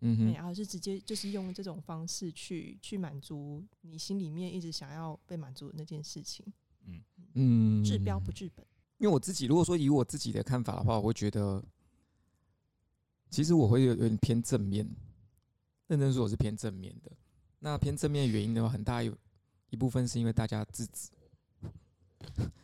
[0.00, 6.44] 嗯哼，然后是直接就是用这种方式去去满足你心里面一直想要被满足的那件事情。
[6.86, 7.02] 嗯
[7.34, 8.66] 嗯，治标不治本。
[9.02, 11.60] 因为我自己，如果说以我自己的看法的话，我会觉得，
[13.30, 14.88] 其实我会有有点偏正面。
[15.88, 17.10] 认真说，我是偏正面的。
[17.58, 19.12] 那偏正面的原因的话，很大有
[19.70, 21.10] 一部分是因为大家制止，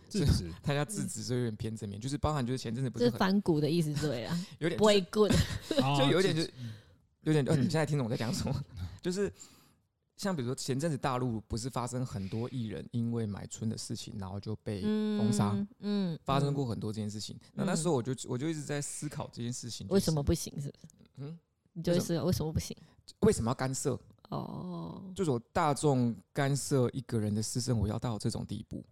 [0.09, 2.01] 制止， 大家制止，所以有点偏正面。
[2.01, 5.33] 就是包含就是前阵子不是反骨的意思，对啊，有点不会 good，
[5.98, 6.42] 就有点就
[7.22, 7.44] 有点。
[7.48, 8.64] 哦，你现在听懂我在讲什么？
[9.03, 9.33] 就是。
[10.19, 17.39] 像比如说前阵子大陆不是发生很多艺人因为买春的事情，然后就被封杀，嗯，嗯，发生过很多这件事情。
[17.55, 20.53] 那、嗯、那时候我就我就一直在思考这件事情，为什么不行？
[20.61, 20.75] 是不是？
[21.19, 21.39] 嗯，
[21.73, 22.77] 你就思考为什么不行？
[23.21, 23.97] 为什么要干涉？
[24.31, 28.85] 哦，就是我大众干涉一个人的私生活要到这种地步。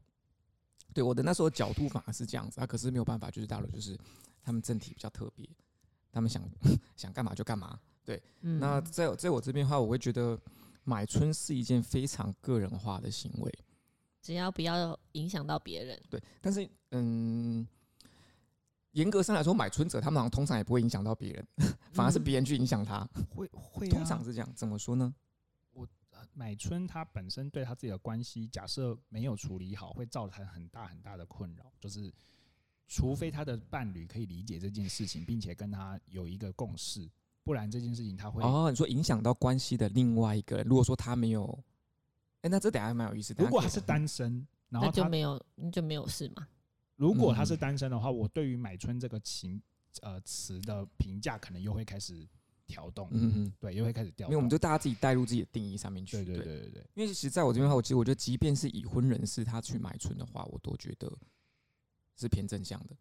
[0.94, 3.98] 对，我的那时候角度反而是这样子啊，可是没有办法，就是大陆就是
[4.44, 5.44] 他们政体比较特别，
[6.12, 6.40] 他们想
[6.94, 7.76] 想干嘛就干嘛。
[8.04, 10.40] 对，嗯、那在在我这边的话，我会觉得。
[10.86, 13.52] 买春是一件非常个人化的行为，
[14.22, 16.00] 只要不要影响到别人。
[16.08, 17.66] 对，但是嗯，
[18.92, 21.46] 严格上来说，买春者他们好像通常也不会影响到别人，
[21.92, 23.04] 反而是别人去影响他。
[23.34, 24.48] 会会，通常是这样。
[24.54, 25.12] 怎么说呢？
[25.72, 25.86] 我
[26.32, 31.72] 买春他本身对他自己的关系，假设没有处理好，会造成很大很大的困扰。
[31.80, 32.14] 就是，
[32.86, 37.10] 除非他的伴侣可以理解这件事情，并且跟他有一个共识。
[37.46, 41.44] 不然这件事情他会哦，你说影响到关系的另外一个人，如果说他没有，
[42.38, 43.44] 哎、欸，那这等下还蛮有意思的。
[43.44, 46.44] 如果他是单身，然后就没有，那就没有事嘛。
[46.96, 49.62] 如果他是单身的话，我对于买春这个情
[50.02, 52.26] 呃词的评价可能又会开始
[52.66, 54.32] 调动，嗯嗯，对，又会开始调动。
[54.32, 56.86] 因为我们就大家自己带入自己的定义上面去，对对对对对。
[56.94, 61.08] 因为其实在我这边的话，我其实我觉得，即便是已婚人士，他去买春的话，我都觉得
[62.16, 62.96] 是偏正向的。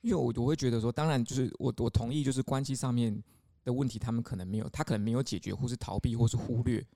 [0.00, 3.22] 因为我我会觉得说，当然就是我我同意，就是关系上面
[3.64, 6.86] 的问题，他们可能没有，他可能没有解决，或是逃避，或是忽略，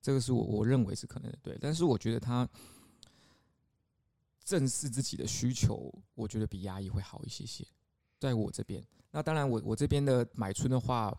[0.00, 1.58] 这个是我我认为是可能的，对。
[1.60, 2.48] 但是我觉得他。
[4.42, 7.64] 正视自己的需求，我觉得比压抑会好一些些。
[8.18, 11.16] 在我这边，那当然我我这边的买春的话，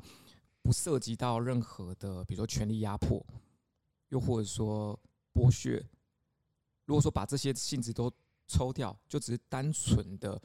[0.61, 3.25] 不涉及到任何的，比如说权力压迫，
[4.09, 4.99] 又或者说
[5.33, 5.81] 剥削。
[6.83, 8.11] 如果说把这些性质都
[8.47, 10.41] 抽掉，就只是单纯的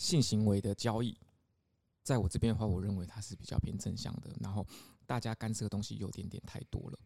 [0.00, 1.14] 性行为的交易，
[2.02, 4.34] 在我这边的话，我认为它是比较偏正向的。
[4.40, 4.66] 然后
[5.04, 6.98] 大家干涉的东西有点点太多了，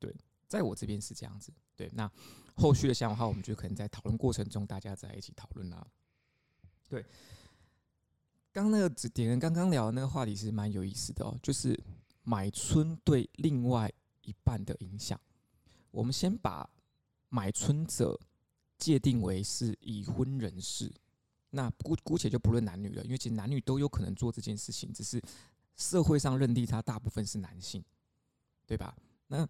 [0.00, 0.12] 对。
[0.48, 1.88] 在我这边是这样子，对。
[1.94, 2.10] 那
[2.56, 5.86] 后续的想法，我们就可能在讨论过程中，大家在一起讨论啦。
[6.88, 7.06] 对，
[8.52, 11.80] 刚那个点人刚刚聊的那个话题是蛮有意思的哦，就是
[12.24, 13.90] 买春对另外
[14.22, 15.18] 一半的影响。
[15.90, 16.68] 我们先把
[17.30, 18.20] 买春者
[18.76, 20.92] 界定为是已婚人士，
[21.54, 25.22] 那姑姑且就不论男女了，因为其实男女都有可能做这件事情，只是
[25.76, 27.84] 社会上认定他大部分是男性，
[28.66, 28.96] 对吧？
[29.26, 29.46] 那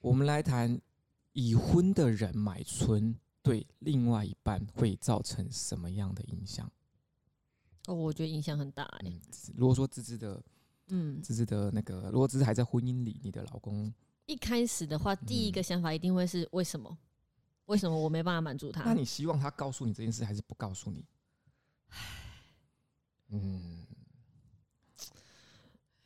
[0.00, 0.80] 我们来谈
[1.32, 6.70] 已婚的人买春对另外一半会造成什么样的影响？
[7.86, 9.20] 哦，我觉得影响很大哎、嗯。
[9.54, 10.42] 如果说芝芝的，
[10.88, 13.92] 嗯，芝芝的那个，如果芝芝还在婚姻里，你的老公
[14.24, 16.96] 一开始的话，第一个想法一定会是为什么？
[17.66, 18.82] 嗯、为什么我没办法满足他？
[18.84, 21.04] 那你希望他告诉你这件事，还是不告诉你？
[23.28, 23.86] 嗯，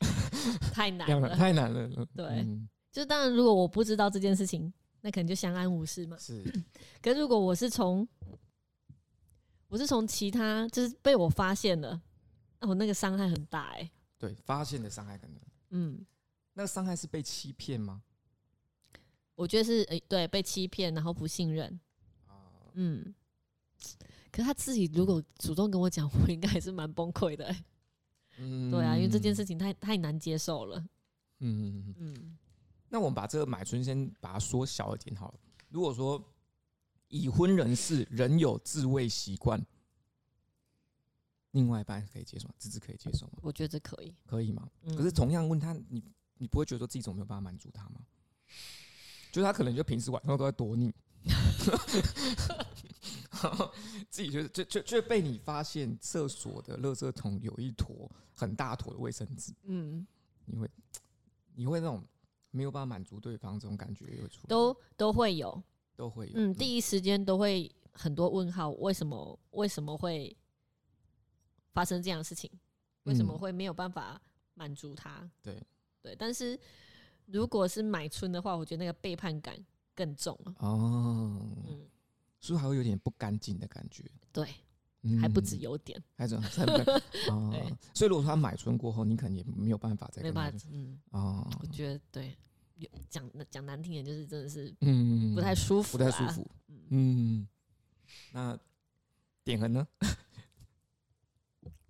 [0.73, 2.07] 太难了， 太难了。
[2.14, 2.27] 对。
[2.27, 6.16] 嗯就当然，如果我不知道这件事情，那可能就相安无事嘛。
[6.18, 6.42] 是，
[7.01, 8.05] 可是如果我是从，
[9.68, 12.03] 我是从其他，就是被我发现了，
[12.59, 13.90] 那我那个伤害很大哎、欸。
[14.18, 15.40] 对，发现的伤害可能。
[15.68, 16.05] 嗯，
[16.55, 18.03] 那个伤害是被欺骗吗？
[19.40, 21.81] 我觉得是，诶，对，被欺骗，然后不信任。
[22.74, 23.14] 嗯。
[24.31, 27.64] 可是他自己如果主动跟我讲，我应该还是蛮崩溃的、欸。
[28.37, 28.70] 嗯。
[28.70, 30.79] 对啊，因为这件事情太太难接受了。
[31.38, 32.38] 嗯嗯嗯。
[32.90, 35.40] 那我们把这个买春先把它缩小一点好了。
[35.70, 36.22] 如果说
[37.09, 39.59] 已婚人士仍有自慰习惯，
[41.53, 42.55] 另外一半可以接受吗？
[42.59, 43.38] 芝芝可以接受吗？
[43.40, 44.68] 我觉得可以，可以吗？
[44.94, 46.05] 可是同样问他，你
[46.37, 48.05] 你不会觉得说自己总没有办法满足他吗？
[49.30, 50.92] 就他可能就平时晚上都在躲你，
[54.08, 60.06] 自己就就就就被你发现厕所的垃圾桶有一坨很大坨的卫生纸，嗯，
[60.46, 60.70] 你会
[61.54, 62.02] 你会那种。
[62.52, 65.62] 没有办法满足对方这种感觉有出来，都都会有，
[65.94, 66.32] 都会有。
[66.34, 70.36] 嗯，第一时间都会很多问号，为什么为什么会
[71.72, 72.50] 发生这样的事情？
[73.04, 74.20] 为什么会没有办法
[74.54, 75.30] 满足他？
[75.40, 75.62] 对
[76.02, 76.58] 对，但是
[77.32, 79.56] 如果是买春的话，我觉得那个背叛感
[79.94, 80.54] 更重了。
[80.58, 81.86] 哦，嗯，
[82.40, 84.04] 是不是还会有点不干净的感觉？
[84.32, 84.46] 对，
[85.20, 86.34] 还不止有点，还是
[87.30, 87.76] 哦。
[87.94, 90.52] 所以如果说他买春过后，你可能也没有办法再跟他。
[90.70, 92.36] 嗯，哦，我觉得对。
[93.10, 96.50] 讲讲难听点，就是真的是嗯不太舒服，不太舒服。
[96.88, 97.46] 嗯，
[98.32, 98.58] 那
[99.44, 99.86] 点恒呢？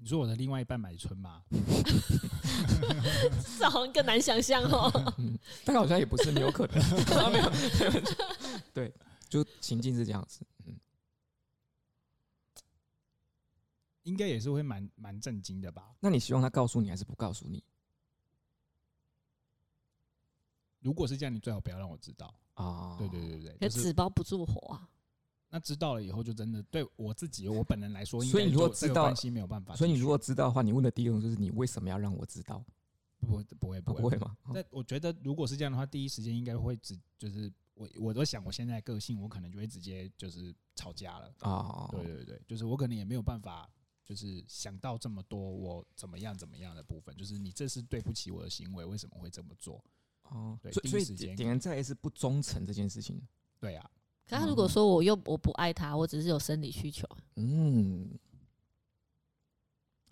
[0.03, 1.43] 你说我的另外一半买春吗？
[3.59, 4.91] 这好像更难想象哦。
[5.19, 6.79] 嗯，但好像也不是，没有可能。
[7.31, 7.53] 没有，
[8.73, 8.93] 对，
[9.29, 10.41] 就情境是这样子。
[10.65, 10.75] 嗯，
[14.05, 15.95] 应该也是会蛮蛮震惊的吧？
[16.01, 17.63] 那你希望他告诉你，还是不告诉你？
[20.81, 22.97] 如果是这样，你最好不要让我知道啊！
[22.97, 24.89] 对对对对，纸包不住火啊。
[25.51, 32.65] 那知道了以后，就真的对我自己，我本人来说，所以你如果知道关系没有办法，所以你如果知道的话，你问的第一个就是你为什么要让我知道？
[33.19, 34.35] 不不会不会不会吗？
[34.55, 41.87] 那我觉得如果是这样的话，第一时间应该会直就是我我都想我现在个性，我可能就会直接就是吵架了啊！
[41.91, 43.69] 对对对，就是我可能也没有办法，
[44.05, 49.85] 就是想到这么多我怎么样怎么样的部分，就是你这是对不起我的行为，为什么会这么做？
[50.23, 53.21] 哦，对，所以点点在意是不忠诚这件事情。
[53.59, 53.91] 对啊，
[54.31, 58.09] 可他如果说我又我不爱他，我只是有生理需求，嗯，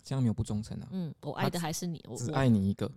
[0.03, 0.89] 这样没有不忠诚啊。
[0.91, 2.91] 嗯，我爱的还是你，我只爱你一个。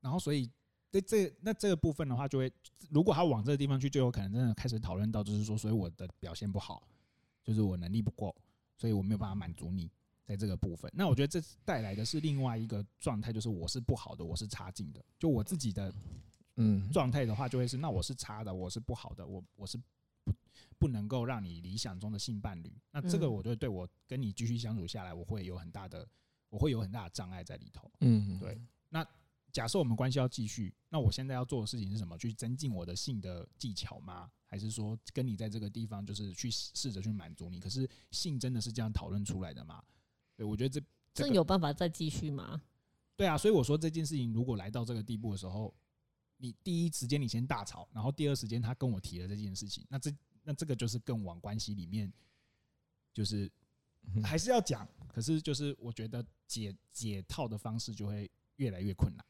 [0.00, 0.48] 然后，所以
[0.92, 2.52] 对这那这个部分的话，就会
[2.88, 6.86] 如果他往这个地方去，就有可能真的开始讨论到，就是说，所以我的表现不好，
[7.42, 8.32] 就是我能力不够，
[8.76, 9.90] 所以我没有办法满足你。
[10.26, 10.90] 在这个部分。
[10.92, 15.00] 那我觉得这带来的是另外一个状态，就是我是不好的，我是差劲的。
[15.20, 15.94] 就我自己的
[16.56, 19.78] 嗯状态的话，就会是那我是差的，我是不好的，我我是
[20.78, 22.72] 不不能够让你理想中的性伴侣。
[22.92, 26.08] 那这个我觉得对我跟你继续相处下来，我会有很大的
[26.48, 27.90] 我会有很大的障碍在里头。
[28.00, 28.56] 嗯，对。
[28.88, 29.04] 那
[29.50, 32.16] 假设我们关系要继续，那我现在要做的事情是什么？
[32.16, 34.30] 去增进我的性的技巧吗？
[34.46, 37.58] 还是说跟你在这个地方就是去试着去满足你？
[37.58, 39.82] 可是性真的是这样讨论出来的吗？
[40.36, 42.62] 对，我觉得这这有办法再继续吗？
[43.16, 45.74] 对啊，所以我说这件事情如果来到这个地步的时候，
[46.36, 50.14] 你第一时间你先大吵，然后第二时间他跟我提了这件事情，那这
[50.48, 52.12] 那这个就是更往关系里面，
[53.12, 53.50] 就是
[54.22, 59.26] 还是要讲，可是就是我觉得解解套的方式就会越来越困难。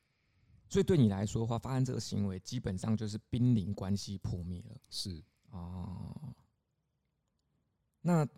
[0.68, 4.76] 所以对你来说的话，发生这个行为基本上就是濒临关系破灭了。
[4.90, 6.34] 是哦。
[8.02, 8.28] 那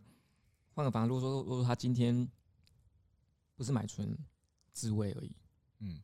[0.73, 2.31] 换个方式，如果说如果说他今天
[3.57, 4.17] 不是买春
[4.73, 5.35] 自慰而已，
[5.81, 6.01] 嗯，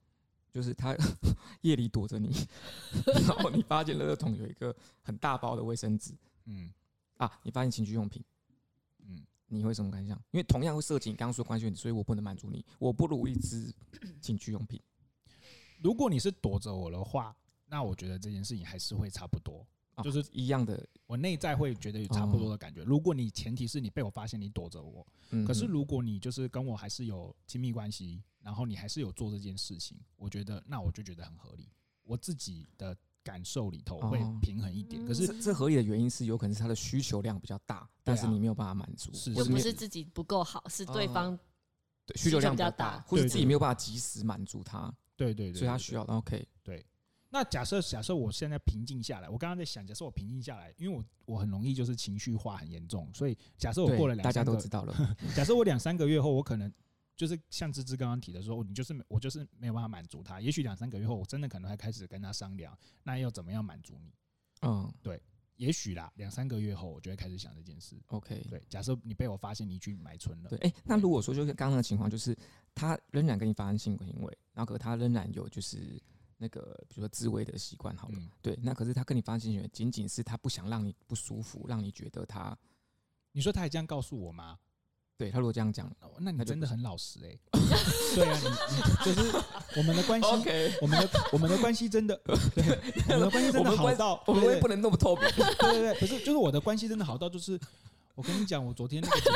[0.51, 0.97] 就是他
[1.63, 2.35] 夜里躲着你，
[3.29, 6.13] 然后你发现垃圾桶有一个很大包的卫生纸，
[6.47, 6.73] 嗯，
[7.17, 8.25] 啊，你发现情趣用品，
[9.07, 10.17] 嗯，你会什么感想？
[10.31, 13.75] 因为同样会涉及你刚刚说关系问题，所以我不能满足你，我不如一支
[14.21, 14.81] 情趣用品。
[15.81, 19.67] 如果你是躲着我的话，那我觉得这件事情还是会差不多，
[20.03, 20.87] 就是一样的。
[21.07, 22.83] 我内在会觉得有差不多的感觉。
[22.83, 25.07] 如果你前提是你被我发现你躲着我，
[25.47, 31.69] 可是如果你就是跟我还是有亲密关系，然后你还是有做这件事情，我觉得那我就觉得很合理。
[32.03, 35.05] 我自己的感受里头会平衡一点。
[35.05, 41.37] 可是这合理的原因是有可能是他的需求量比较大，但是你没有办法满足，又不是自己不够好，是对方
[42.15, 44.95] 需求量比较大，或者自己没有办法及时满足他。
[45.17, 46.47] 对对对，所以他需要 OK。
[46.63, 46.85] 对，
[47.31, 55.17] 那假设假设我现在平静下来，我刚刚在想，假设我平静下来，因为我我很容易就是情绪化很严重，所以假设我过了两，大家都知道了。
[55.35, 56.71] 假设我两三个月后，我可能
[57.17, 60.41] 就是像芝芝刚刚提的说，你就是我就是没有办法满足他。
[60.41, 64.13] 也许两三个月后，我真的可能会开始跟他商量，那要怎么样满足你？
[64.63, 65.23] 嗯，对。
[65.57, 67.97] 也许啦，两三个月后，我就会开始想这件事。
[68.09, 72.37] OK，对，假设你被我发现你去买春了，对，哎、欸，那如果说就是刚刚的情况，就是
[72.75, 76.03] 他仍然跟你发生性行为，然后可他仍然有就是
[76.39, 82.59] 那个比如说自慰的习惯，好了，嗯、对，那可是他跟你发生性行为，仅仅是他不想让你不舒服，让你觉得他，
[83.31, 84.59] 你说他还这样告诉我吗？
[85.17, 87.39] 对他如果这样讲，那你真的很老实哎、欸。
[88.15, 89.31] 对啊，你你就是
[89.77, 90.73] 我们的关系，Okay.
[90.81, 92.21] 我们的我们的关系真的，
[92.55, 92.65] 对，
[93.09, 95.25] 我们的关系真的好到，我们也不能那么透明。
[95.37, 97.59] 对对对，可是就是我的关系真的好到，就是
[98.15, 99.31] 我跟你讲，我昨天那个姐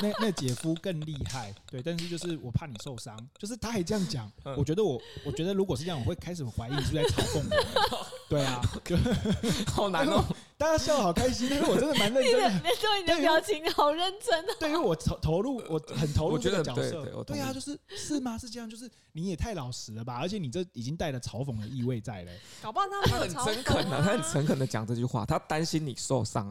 [0.00, 8.06] 那那姐夫更厉害，对，但是就是我怕你受伤，就是他还这样讲，我觉得我我觉得如果是这样，我会开始怀疑你是不是在嘲讽我。
[8.28, 8.96] 对啊，就
[9.72, 10.24] 好难哦。
[10.58, 12.48] 大家笑得好开心，但是我真的蛮认真的。
[12.50, 12.68] 你的，
[13.00, 14.56] 你的表情好认真哦。
[14.58, 17.04] 对于我投投入，我很投入这个角色。
[17.24, 18.36] 对啊，就是是吗？
[18.36, 20.18] 是这样，就是你也太老实了吧？
[20.20, 22.32] 而且你这已经带了嘲讽的意味在了。
[22.60, 26.46] 搞不好他很诚恳啊，他很诚恳的讲这句话，他担心你受伤。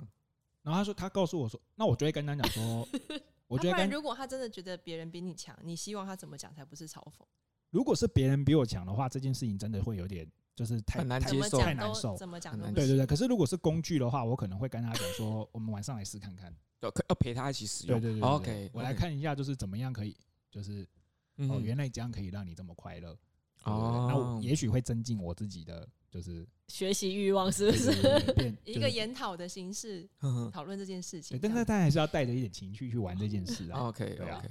[0.63, 2.87] 然后他说，他告诉我说，那我就会跟他讲说，
[3.47, 7.25] 我觉得如果他真的觉得别人比你强，你希望他怎么讲才不是嘲讽？
[7.69, 10.29] 如果是别人比我强的话，这件事情真的会有点。
[10.55, 12.17] 就是太难接受，太难受。
[12.17, 12.57] 怎么讲？
[12.73, 13.05] 对对对。
[13.05, 16.51] 可是如果是工具的话，我可能会跟他讲说，我们晚上来试看看。
[16.79, 18.01] 要要陪他一起使用。
[18.01, 18.27] 对对对。
[18.27, 20.17] OK，我来看一下，就是怎么样可以，
[20.49, 20.83] 就是
[21.47, 23.15] 哦，原来这样可以让你这么快乐。
[23.65, 24.07] 哦。
[24.09, 27.91] 那我也许会增进我自己的，就是学习欲望，是不是？
[28.65, 30.07] 一个研讨的形式
[30.51, 31.39] 讨论这件事情。
[31.41, 33.87] 但是他还是要带着一点情绪去玩这件事啊。
[33.89, 34.49] OK OK。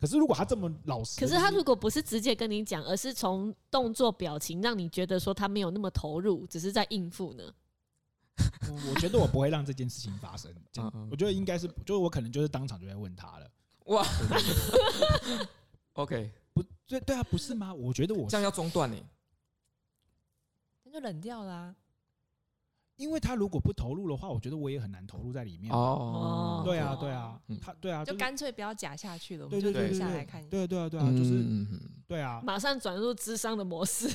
[0.00, 7.44] 可是如果他这么老实，可是他如果不是直接跟你讲，而是从动作表情让你觉得说他没有那么投入，只是在应付呢？
[8.88, 10.52] 我觉得我不会让这件事情发生。
[11.08, 13.48] 我觉得应该是，就是我可能就是当场就会问他了。
[13.84, 14.04] 哇
[15.92, 17.72] ，OK，不对，对啊，不是吗？
[17.72, 18.96] 我觉得我这样要中断呢，
[20.92, 21.74] 那就冷掉啦。
[22.96, 25.72] 因为他如果不投入的话，我觉得我也很难投入在里面。
[25.72, 30.46] 哦，对啊，对啊，他对啊，就干脆不要假下去了，我们就停下来看。
[30.48, 31.42] 对对对啊，就是，
[32.06, 34.06] 对啊，马上转入智商的模式。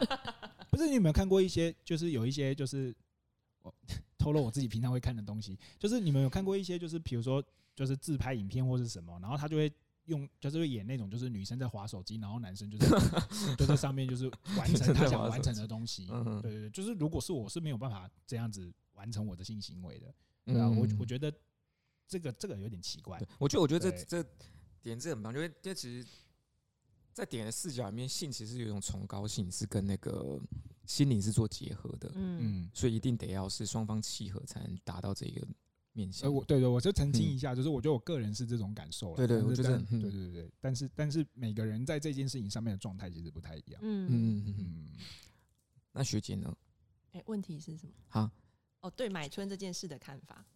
[0.70, 2.94] 不是你有没有看过一些，就是有一些，就是
[3.62, 3.74] 我
[4.18, 7.42] 透露我自己平常会看的东西，就是你们有看过一些，就是比如说，
[7.74, 9.72] 就是自拍影片或是什么，然后他就会。
[10.10, 12.86] 用就是会演那种，就是女生在划手机，然后男生就是
[13.56, 16.06] 就在上面就是完成他想完成的东西。
[16.42, 21.32] 对对对，就是如果是我是没有办法这样子完成我的性行为的，对啊，我我觉得
[22.08, 23.18] 这个这个有点奇怪。
[23.38, 24.28] 我觉得我觉得这这
[24.82, 26.06] 点这很棒，因为这其实，
[27.14, 30.40] 在点的视角里面，性其实有一种崇高性，是跟那个
[30.86, 32.10] 心灵是做结合的。
[32.16, 35.46] 嗯，所以一定得要是双方契合，才能达到这个。
[36.00, 36.32] 面向。
[36.32, 39.16] 我对对，我就澄清一下，就是我觉得我个人是这种感受了。
[39.16, 43.80] 对对，我觉得对对对对，但是但是每个人在这件事情上面的状态其实不太一样。
[43.82, 44.90] 嗯嗯嗯。
[45.92, 46.56] 那学姐呢？
[47.12, 47.92] 哎，问题是什么？
[48.08, 48.30] 好，
[48.80, 50.46] 哦，对，买春这件事的看法。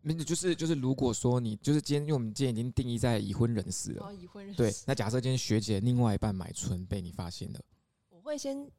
[0.00, 4.06] 没，就是就是，如果说你就是今天，因为我们今天已经定义在已婚人士了。
[4.06, 4.56] 哦，已婚人士。
[4.56, 7.60] 对，那假设今天学姐另外一半买春被你发现了，
[8.08, 8.70] 我会先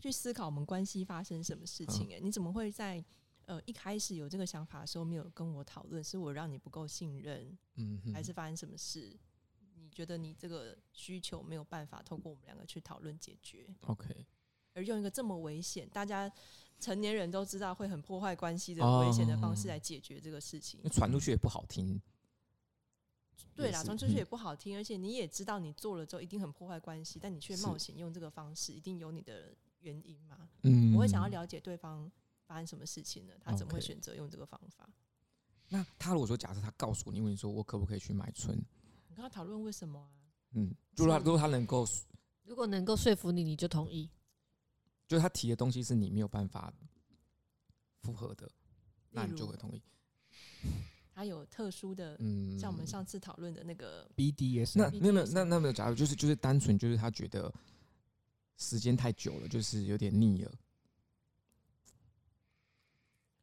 [0.00, 2.12] 去思考我们关系发生什么事情。
[2.14, 3.04] 哎，你怎么会在
[3.50, 6.02] 呃一开始有这个想法的时候没有跟我讨论？
[6.02, 9.18] 是我让你不够信任，嗯，还是发生什么事？
[9.74, 14.24] 你觉得你这个需求没有办法透过我们两个去讨论解决？OK，
[14.74, 16.32] 而用一个这么危险，大家。
[16.78, 22.00] 成年人都知道会很破坏关系的危险的方式来解决这个事情，传出去也不好听。
[23.54, 30.48] 对啦，传出去也不好听，而且你也知道你做了之后一定很破坏关系，但你却冒险用这个方式，一定有你的原因嘛？
[30.62, 32.10] 嗯，我会想要了解对方
[32.50, 33.34] 发生什么事情呢？
[33.40, 34.90] 他怎么会选择用这个方法？
[35.68, 38.58] 那他如果说假设他告诉你，问你说我可不可以去买春？
[39.06, 40.10] 你跟他讨论为什么啊？
[40.54, 41.86] 嗯，如果他如果他能够，
[42.42, 44.10] 如果能够说服你，你就同意。
[45.06, 46.74] 就他提的东西是你没有办法
[48.02, 48.50] 符合的，
[49.10, 49.80] 那你就会同意。
[51.14, 57.52] 他有特殊的，嗯，像我们上次讨论的那个 BDS，那没有没有，那那没有，假如就是就是单纯就是他觉得
[58.56, 60.52] 时间太久了，就是有点腻了。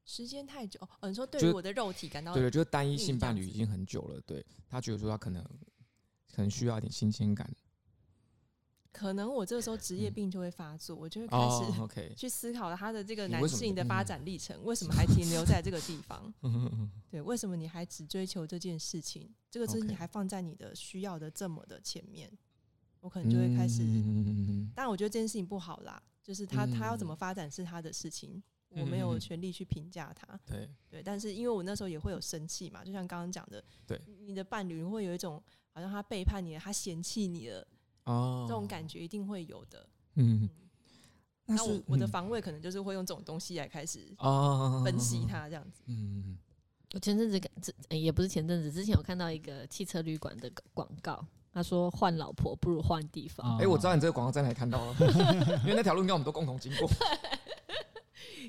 [0.07, 5.43] 时间太久，哦，你说对于我的肉体感到对对，就是单一性伴侣已经很久了，对，他觉得说他可能
[6.33, 7.47] 可能需要一点新鲜感。
[8.93, 16.33] 可能我这个时候职业病就会发作，我就会开始 去思考他的这个男性的发展历程，为什么还停留在这个地方？
[17.11, 19.29] 对，为什么你还只追求这件事情？
[19.51, 22.31] 这个事情还放在你的需要的这么的前面，
[23.01, 23.83] 我可能就会开始。
[24.73, 30.39] 当然，我觉得这件事情不好啦，就是他他要怎么发展是他的事情，我没有权利去评价他。
[30.45, 35.41] 对对，但是因为我那时候也会有生气嘛，就像刚刚讲的，对，你的伴侣会有一种
[35.71, 37.67] 好像他背叛你了，他嫌弃你了。
[38.05, 39.89] 哦，这种感觉一定会有的。
[40.15, 40.49] 嗯，
[41.45, 43.99] 那我我的防卫可能就是会用这种东西来开始
[44.83, 45.83] 分析他，这样子。
[45.87, 46.37] 嗯，
[46.93, 53.57] 我前阵子这也不是前阵子，之前有看到一个汽车旅馆的广告，他说换老婆不如换地方。
[53.57, 54.95] 哎，我知道你这个广告在哪里看到了，
[55.63, 56.89] 因为那条路应该我们都共同经过，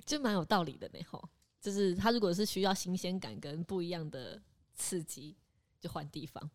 [0.08, 0.98] 就蛮有道理的呢。
[1.10, 1.28] 吼，
[1.60, 4.42] 就是他如果是需要新鲜感跟不一样的
[4.74, 5.36] 刺激，
[5.78, 6.50] 就换地方。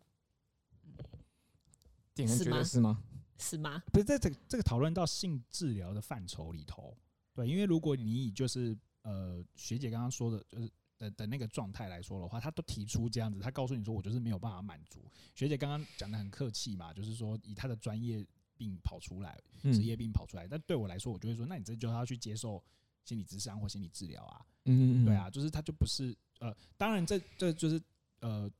[2.14, 3.02] 点人觉得是吗？
[3.38, 3.82] 是吗？
[3.92, 6.96] 不是在这个这个讨论到性治疗的范畴里头，
[7.32, 15.00] 对，因为如果你以就是呃学姐刚刚说的，就是的的那个状态来说的话，他都提出这样子，他告诉你说我就是没有办法满足。
[15.34, 18.24] 学姐刚刚讲的很客气嘛，就是说以他的专业
[18.56, 22.62] 病跑出来，职业病跑出来，但对我来说，我就会说，那你这就要去接受
[23.04, 27.80] 心理咨商或心理治疗啊，嗯，嗯对啊，就是他就不是呃，当然这这就是
[28.20, 28.50] 呃。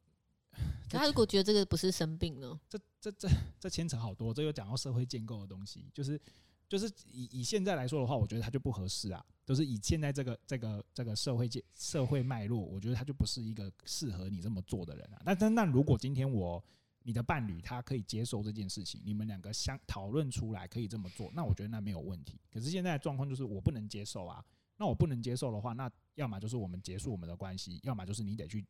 [0.89, 2.57] 他如果觉得这个不是生病呢？
[2.71, 3.29] 这这这
[3.59, 6.21] 这牵扯好多，这又讲到社会建构的东西，就是
[6.69, 9.25] 就是以以现在来说的话，我觉得他就不合适啊。
[9.45, 15.23] 就是以现在这个这个这个社会界社会脉络，我觉得他就不是一个适合你这么做的人啊。
[15.25, 16.65] 那但那如果今天我
[17.05, 22.41] 你的伴侣他可以接受这件事情，你们两个相讨论出来可以这么做，那我觉得那没有问题。
[22.51, 24.45] 可是现在的状况就是我不能接受啊。
[24.77, 28.67] 那我不能接受的话，那要么就是我们结束我们的关系，要么就是你得去。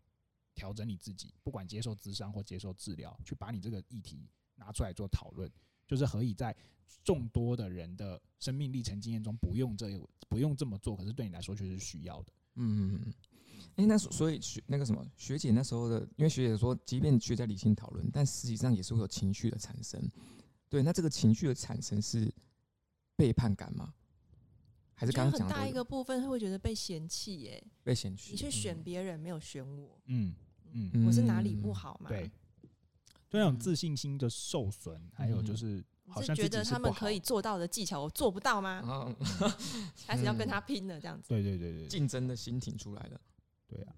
[0.57, 4.25] 调整你自己，不管接受咨商或接受治疗，去把你这个议题
[4.55, 5.51] 拿出来做讨论，
[5.85, 6.55] 就是何以在
[7.03, 12.33] 众多的人的生命历程经验中不用这不用这么做，可是对你来说却是需要的。
[12.55, 13.13] 嗯
[13.65, 13.85] 嗯嗯。
[13.85, 20.11] 诶，那所以学那个什么学姐那时候的，因为学姐说，即便学在理性讨论，但实际上也是会有情绪的产生。
[20.69, 22.33] 对，那这个情绪的产生是
[23.17, 23.95] 背叛感吗？
[24.95, 30.35] 还是刚刚讲的很大一个部分会觉得被嫌弃耶，被嫌弃，你去选别人没有选我，嗯。
[30.77, 32.09] 嗯，我是哪里不好嘛？
[32.09, 32.29] 对，
[33.31, 39.15] 就那种自信心的受损，还有就是，好像觉得他们可以做到的技巧，我做不到吗？
[40.05, 41.29] 开始要跟他拼了，这样子。
[41.29, 43.21] 对对对对，竞争的心挺出来了。
[43.69, 43.95] 对啊，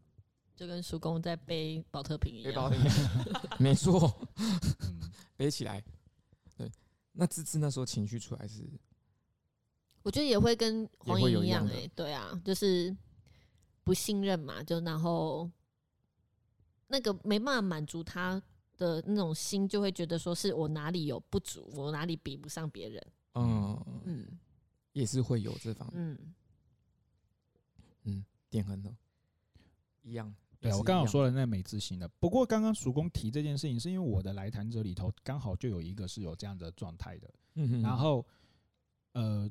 [0.55, 2.73] 就跟叔公在背保特瓶一样。
[3.59, 4.29] 没错，
[5.37, 5.83] 背起来。
[6.57, 6.71] 对，
[7.13, 8.65] 那芝芝那时候情绪出来是，
[10.03, 12.97] 我觉得也会跟黄颖一样哎，对啊，就是
[13.85, 15.51] 不信任嘛，就然后。
[16.89, 18.41] 那个没办法满足他
[18.79, 23.07] 的那种心，就会觉得说是我哪里有不足，我哪里比不上别人。
[23.35, 24.39] 嗯嗯，
[24.93, 26.01] 也是会有这方面。
[26.01, 26.35] 嗯
[28.05, 28.97] 嗯，点很多
[30.07, 30.35] 一样。
[30.59, 32.09] 对啊，我刚好说了那美字型的。
[32.19, 37.31] 不过刚刚叔公提这件事情，是因为我的来谈者里头刚好就有一个是有这样的状态的。
[37.55, 37.83] 嗯哼。
[37.83, 38.25] 然后，
[39.13, 39.51] 呃，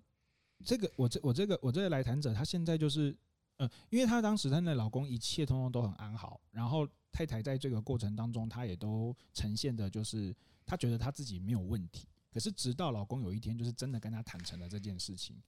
[0.64, 3.16] 这个我这我这个我这个来谈者，他现在就是
[3.58, 10.36] 呃，因为他当时他的老公一切通通都很安好，然后太太在这个过程当中，她也都呈现的就是
[10.66, 12.08] 她觉得她自己没有问题。
[12.30, 15.42] 可是直到老公有一天就是真的跟她坦诚了这件事情，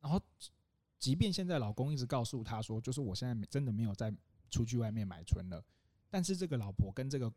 [0.00, 0.20] 然后
[0.98, 4.14] 即便现在老公一直告诉她说，就是我现在真的没有再
[4.50, 5.64] 出去外面买春了，
[6.10, 7.32] 但是这个老婆跟这个。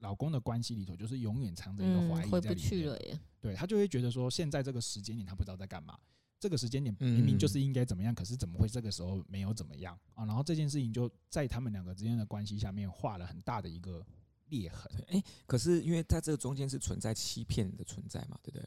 [0.00, 2.30] 老公的关系里头，就是永远藏着一个怀疑在里面。
[2.30, 3.20] 回不去了耶。
[3.40, 5.98] 对，他就会觉得说，现在这个时间点他不知道在干嘛。
[6.38, 10.24] 这个时间点明明就是应该怎么样，可是怎么会这个时候没有怎么样啊？
[10.24, 14.06] 然后这件事情就在他们两个之间的关系下面画了很大的一个
[14.50, 14.88] 裂痕。
[15.08, 18.64] 哎，可是因为在这个中间是存在欺骗的存在嘛，对不对？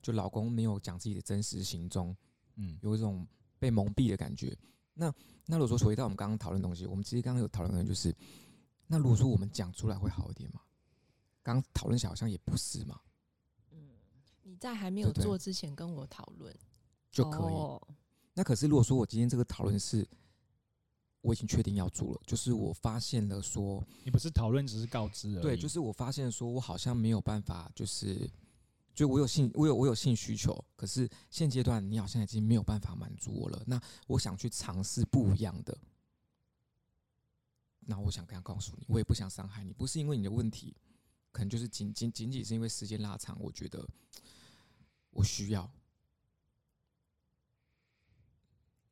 [0.00, 2.16] 就老公没有讲自己的真实行踪，
[2.54, 3.28] 嗯，有一种
[3.58, 4.56] 被蒙蔽的感觉。
[5.00, 5.14] 那
[5.46, 8.14] 那如果说回到我们刚刚讨论的东西，我们其实刚刚有讨论的就是，
[8.86, 10.60] 那如果说我们讲出来会好一点吗？
[11.42, 13.00] 刚讨论起来好像也不是嘛，
[13.70, 13.78] 嗯，
[14.42, 16.54] 你在还没有做之前跟我讨论
[17.10, 17.54] 就可以。
[17.54, 17.80] 哦、
[18.34, 20.06] 那可是如果说我今天这个讨论是，
[21.22, 25.42] 我已经确定要做了，就是我发现了说，你不是讨论，只是告知而已。
[25.42, 28.30] 对，就是我发现说我好像没有办法，就是
[28.94, 33.62] 就我有性，我有我有性需求，可是现阶段你好像已经没有办法满足我了。
[33.66, 35.76] 那我想去尝试不一样的，
[37.80, 40.76] 那我想跟他告诉你，我也不想伤害你，不是因为你的问题。
[41.32, 43.88] 可能就是仅仅仅仅是因为时间拉长，我觉得
[45.10, 45.70] 我需要，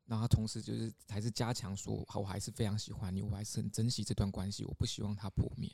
[0.05, 5.69] 然后同时就是还是加强说，好，我还是非常喜欢你，我还是很珍惜这段关系，我不希望它破灭。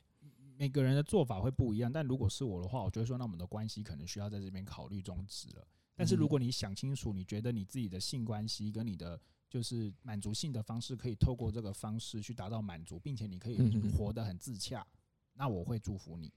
[0.58, 5.68] 每个人的做法会不一样，但如果是我的话，我就会说，那我们的关系可能需要在这边考虑终止了。
[5.96, 13.58] 但是如果你想清楚，你觉得你自己的性关系跟你的就是满足性的方式，可以透过这个方式去达到满足，并且你可以
[13.98, 14.86] 活得很自洽，
[15.34, 16.32] 那我会祝福你。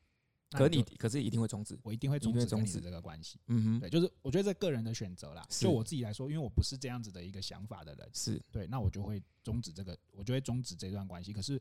[0.50, 3.38] 可你可是一定会终止，我一定会终止终止这个关系。
[3.48, 5.46] 嗯哼，对，就是我觉得这个人的选择啦。
[5.50, 11.34] 就我自己来说，因为我不是这样子的一个想法的人，是对，那我就会终止这个，我就会终止这段关系。
[11.34, 11.60] 可是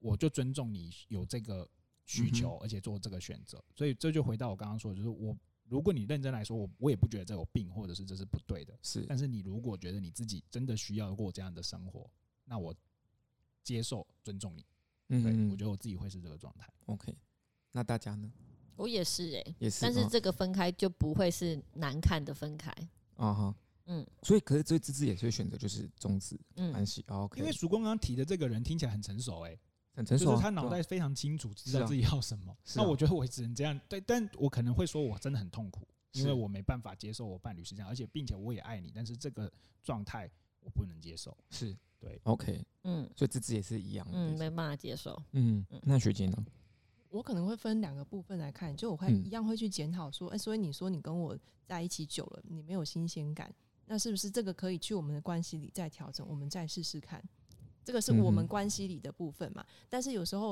[0.00, 1.66] 我就尊重你有这个
[2.06, 3.62] 需求，而且做这个选择。
[3.74, 5.36] 所以这就回到我刚刚说的，就是我
[5.68, 8.78] 如果你认真来说，我我也不觉得这有病，或者是这是不对的。
[8.82, 12.10] 是，但是你如果觉得你自己真的需要过这样的生活，
[12.44, 12.74] 那我
[13.62, 14.64] 接受尊重你。
[15.08, 16.72] 嗯，对，我觉得我自己会是这个状态。
[16.86, 17.16] OK，
[17.72, 18.32] 那大家呢？
[18.76, 22.70] 我也是哎、欸，也是，但是这个分开就不会是难看的分开。
[23.14, 26.38] 啊哈，嗯，所以可是这芝芝也是选择就是终止
[26.70, 27.02] 关系。
[27.08, 29.60] OK，因为曙光刚刚提的这个人听起来很成熟哎、欸，
[29.96, 32.54] 很成熟，就是他脑袋非常清楚，知道自己要什么。
[32.74, 39.50] 那我觉得我也只能这样，对，但我可能会说我真的很痛苦，因为我没办法接受我伴侣是这样，而且并且我也爱你，但是这个
[39.82, 40.30] 状态
[40.60, 41.34] 我不能接受。
[41.48, 45.20] 是对，OK，嗯，所以芝芝也是一样，嗯，没办法接受。
[45.32, 46.46] 嗯，那学姐呢？
[47.08, 53.50] 我可能会分两个部分来看，就我会一样会去检讨说，哎、嗯欸，所以你说你跟我在一起久了，你没有新鲜感，
[53.86, 56.26] 那是不是这个可以去我们的关系里再调整？
[56.28, 57.22] 我们再试试看，
[57.86, 59.64] 这个是我们关系里的部分嘛？
[59.66, 60.48] 嗯、但是有时候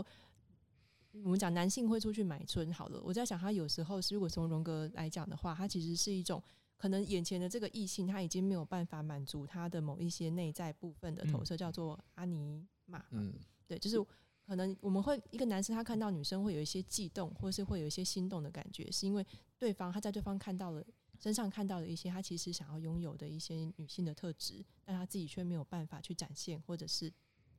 [1.11, 6.41] 我们讲男性会出去买春，好了，我在想他有时候是如果从荣格来讲的话，他其实是一种
[6.77, 13.35] 可能眼前的这个异性他已经没有办法满足他的某一些内在部分的投射，叫做阿尼玛，嗯，
[13.67, 13.99] 对，就是。
[14.47, 19.27] 可能我们会一个男生他看到女生会有一些悸动，或是会有一些心动的感觉，是因为
[19.59, 20.85] 对方他在对方看到了
[21.19, 27.11] 身上看到了一些他其实想要拥有的一些女性的特质，但他自己却没有办法去展现，或者是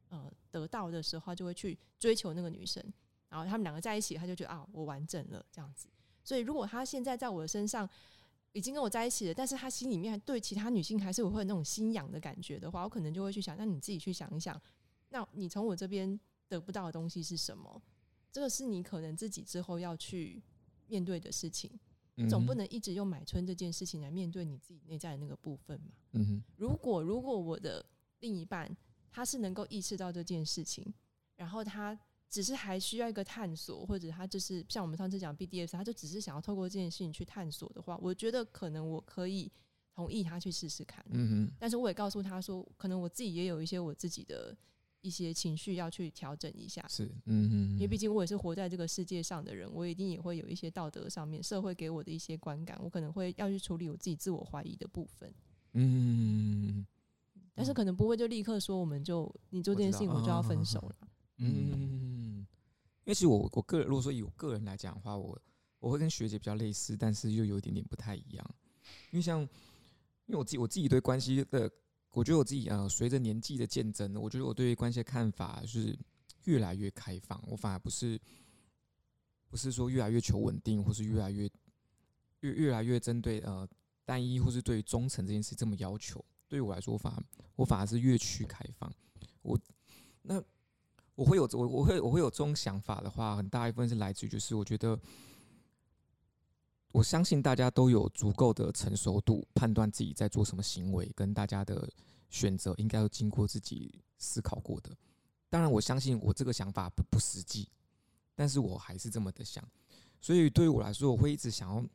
[0.09, 2.83] 呃得到的时候，他就会去追求那个女生，
[3.29, 5.87] 然后他们两个在一起，他就觉得啊，我完整了这样子。
[6.23, 7.89] 所以如果他现在在我的身上
[8.51, 14.61] 已经跟我在一起了，但是他心里面对其他女性还是会有那种心痒的感觉的话，我可能就会去想，那你自己去想一想，
[15.09, 16.19] 那你从我这边。
[16.47, 17.81] 得不到的东西是什么？
[18.31, 20.43] 这个是你可能自己之后要去
[20.85, 21.71] 面对的事情。
[22.13, 25.87] 你总不能一直用买春这件事情来面对你自己内在的那个部分嘛。
[26.11, 26.43] 嗯哼。
[26.55, 27.83] 如果如果我的
[28.19, 28.77] 另一半
[29.15, 30.93] 他是能够意识到这件事情，
[31.37, 31.97] 然后他
[32.29, 39.49] 只是还需要一个探索，或者他就是像我们上次讲 BDS，他就只是想要透过这件事情去探索的话，我觉得可能我可以
[39.93, 41.05] 同意他去试试看。
[41.11, 41.55] 嗯哼。
[41.57, 44.55] 但是我也告诉他说，可能我自己也有一些我自己的。
[45.01, 55.31] 一些情绪要去调整一下，是，嗯嗯，因为毕竟我也是活在这个世界上的人，我一定也会有一些道德上面、社会给我的一些观感，我可能会要去处理我自己自我怀疑的部分，
[55.73, 56.83] 嗯，
[57.55, 62.45] 但是可能不会就立刻说我们就你做这件事情我就要分手了，嗯，
[63.05, 65.41] 因为其实我我个人如果说以我个人来讲的话，我
[65.79, 68.55] 我会跟学姐比较类似，但是又有一点点不太一样，
[69.11, 71.71] 因为像因为我自己我自己对关系的。
[72.11, 75.93] 我觉得我自己呃，随着年纪的渐增，我觉得我对于关系的看法是
[76.45, 77.37] 越来越开放。
[77.45, 78.17] 我反而不是
[79.49, 81.43] 不是说越来越求稳定，或是越来越
[82.39, 83.67] 越越来越针对呃
[84.05, 86.23] 单一，或是对于忠诚这件事这么要求。
[86.47, 87.23] 对于我来说，我反而
[87.55, 88.91] 我反而是越趋开放。
[89.41, 89.59] 我
[90.21, 90.41] 那
[91.15, 94.99] 我会有我我会我会有这种想法的话，很大一部分是来自于就是我觉得，
[96.91, 101.89] 我相信大家都有足够的成熟度，判断自己在做什么行为，跟大家的
[102.29, 104.95] 选择应该要经过自己思考过的。
[105.49, 107.69] 当然，我相信我这个想法不不实际，
[108.33, 109.63] 但是我还是这么的想。
[110.19, 111.85] 所以对于我来说，我会一直想要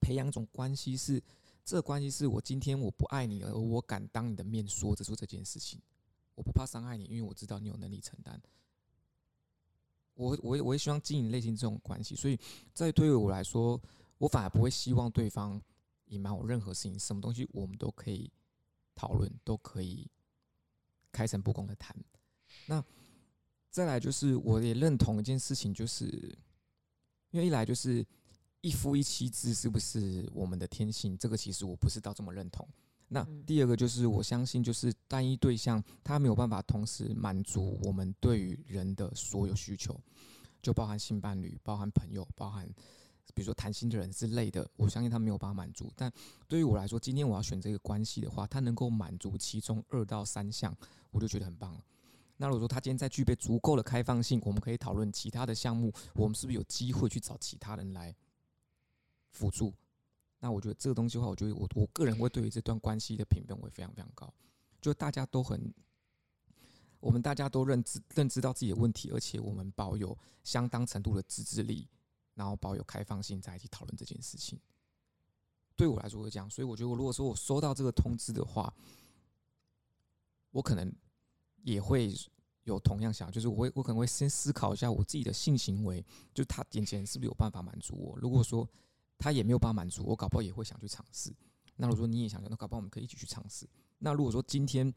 [0.00, 1.22] 培养一种关系，是
[1.68, 5.78] 这个关系是我今天我不爱你，而我敢当你的面说着说这件事情，
[6.34, 8.40] 我不怕伤害你，因为我知道你有能力承担。
[10.14, 12.40] 我我我也希望经营类型这种关系，所以
[12.72, 13.78] 在对于我来说，
[14.16, 15.60] 我反而不会希望对方
[16.06, 18.32] 隐瞒我任何事情，什么东西我们都可以
[18.94, 20.10] 讨论，都可以
[21.12, 21.94] 开诚布公的谈。
[22.64, 22.82] 那
[23.68, 26.34] 再来就是，我也认同一件事情，就是。
[27.30, 28.02] 因为一来就是
[28.60, 31.16] 一夫一妻制是不是我们的天性？
[31.16, 32.66] 这个其实我不是到这么认同。
[33.08, 39.98] 那第二个就是我相信，就是单一对象他没有办法同时满足我们对于人的所有需求，
[40.60, 42.68] 就包含性伴侣、包含朋友、包含
[43.34, 44.68] 比如说谈心的人之类的。
[44.76, 45.90] 我相信他没有办法满足。
[45.96, 46.12] 但
[46.46, 50.76] 对于我来说，今天我要选这个关系的话，他能够满足其中二到三项，
[51.10, 51.82] 我就觉得很棒了。
[52.36, 58.14] 那如果说他今天在具备足够的开放性，我们可以讨论其他的项目，我们是不是有机会去找其他人来
[59.30, 59.74] 辅助？
[60.38, 64.32] 那我觉得这个东西的话，我觉得我我个人会对于这段关系的评分会非常非常高，
[64.80, 65.72] 就大家都很，
[67.00, 71.88] 我们大家都认知认知到自己的问题，而且我们保有相当程度的自制力，
[72.34, 74.58] 然后保有开放性，在一起讨论这件事情。
[75.76, 78.72] 对我来说会这样，所以我觉得，我如果说我收到这个通知的话，
[80.50, 80.92] 我可能。
[81.64, 82.14] 也会
[82.62, 86.02] 有同样想，就是我会我可能会先思考一下我自己的性行为，
[86.32, 88.16] 就他眼前是不是有办法满足我？
[88.16, 88.66] 如果说
[89.18, 91.34] 他也没有办法满足我，搞不好也会想去尝试。
[91.76, 93.68] 那如果说你也想，那搞不好我们可以一起去尝试。
[93.98, 94.92] 那如果说今天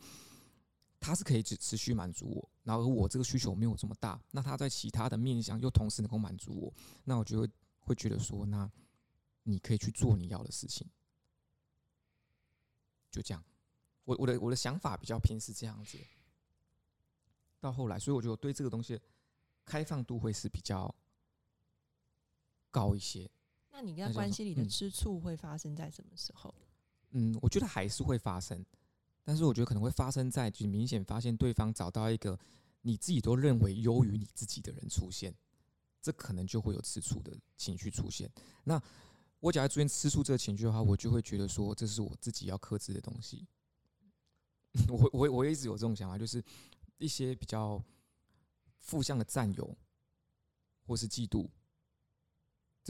[0.99, 7.49] 他是可以持持续满足我，然后我这个需求没有这么大，那他在其他的面向又同时能够满足我，那我就会
[7.79, 8.71] 会觉得说，那
[9.43, 10.87] 你可以去做你要的事情。
[13.09, 13.43] 就这样，
[14.05, 15.97] 我我的我的想法比较偏是这样子。
[17.59, 18.99] 到后来，所以我觉得我对这个东西
[19.65, 20.93] 开放度会是比较
[22.71, 23.29] 高一些。
[23.81, 26.53] 那你跟他关系里的吃醋会发生在什么时候？
[27.13, 28.63] 嗯，我觉得还是会发生，
[29.23, 32.39] 但是我觉得可能会发生在就明显发现对方找到一个
[32.81, 35.33] 你自己都认为优于你自己的人出现，
[35.99, 38.29] 这可能就会有吃醋的情绪出现。
[38.63, 38.79] 那
[39.39, 43.47] 我假如出现吃醋这个情绪的话，我就会觉得说这是我自己要克制的东西。
[44.87, 46.43] 我会，我会，我一直有这种想法，就是。
[46.97, 47.83] 一些比较
[48.77, 49.75] 负向的占有，
[50.85, 51.49] 或是嫉妒，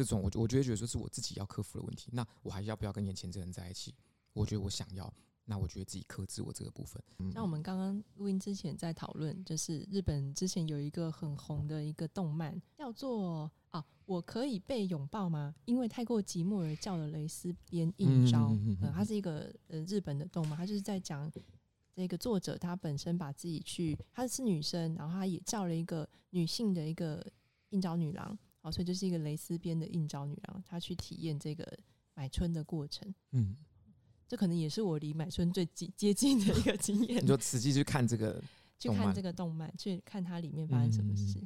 [0.04, 2.10] 这种我我觉得觉得说是我自己要克服的问题。
[2.12, 3.94] 那我还要不要跟眼前这个人在一起？
[4.34, 5.14] 我觉得我想要，
[5.46, 7.02] 那我觉得自己克制我这个部分。
[7.32, 15.54] 像我们刚刚录音之前在讨论，就是日本之前有一个很红的一个动漫，叫做啊，我可以被拥抱吗？
[15.66, 18.50] 因为太过寂寞而叫了蕾丝边应招。
[18.52, 21.32] 嗯，它是一个呃日本的动漫，它就是在讲。
[21.94, 27.24] 这个作者他本身把自己去，她是女生，然后她也叫了一个女性的一个
[27.72, 31.78] 应招女郎，哦，所以就是一个蕾丝边的应招女郎，她去体验这个
[32.14, 33.14] 买春的过程。
[33.32, 33.56] 嗯，
[34.28, 37.24] 这可能也是我离买春最近接近的一个经验。
[37.24, 38.42] 你就实际去看这个，
[38.80, 41.40] 去看这个动漫，去看它里面发生什么事。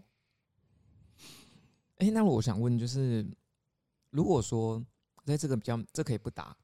[1.97, 3.26] 哎、嗯欸，那我想问，就是
[4.09, 4.86] 如果说
[5.26, 6.55] 在这个比较，这可以不答，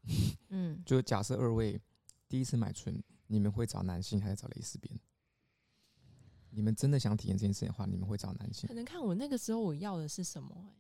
[0.49, 1.79] 嗯， 就假设二位
[2.27, 3.01] 第一次买春。
[3.33, 4.93] 你们会找男性还是找蕾丝边？
[6.51, 8.67] 你们真的想体验这件事情的话，你们会找男性？
[8.67, 10.75] 可能看我那个时候我要的是什么、欸。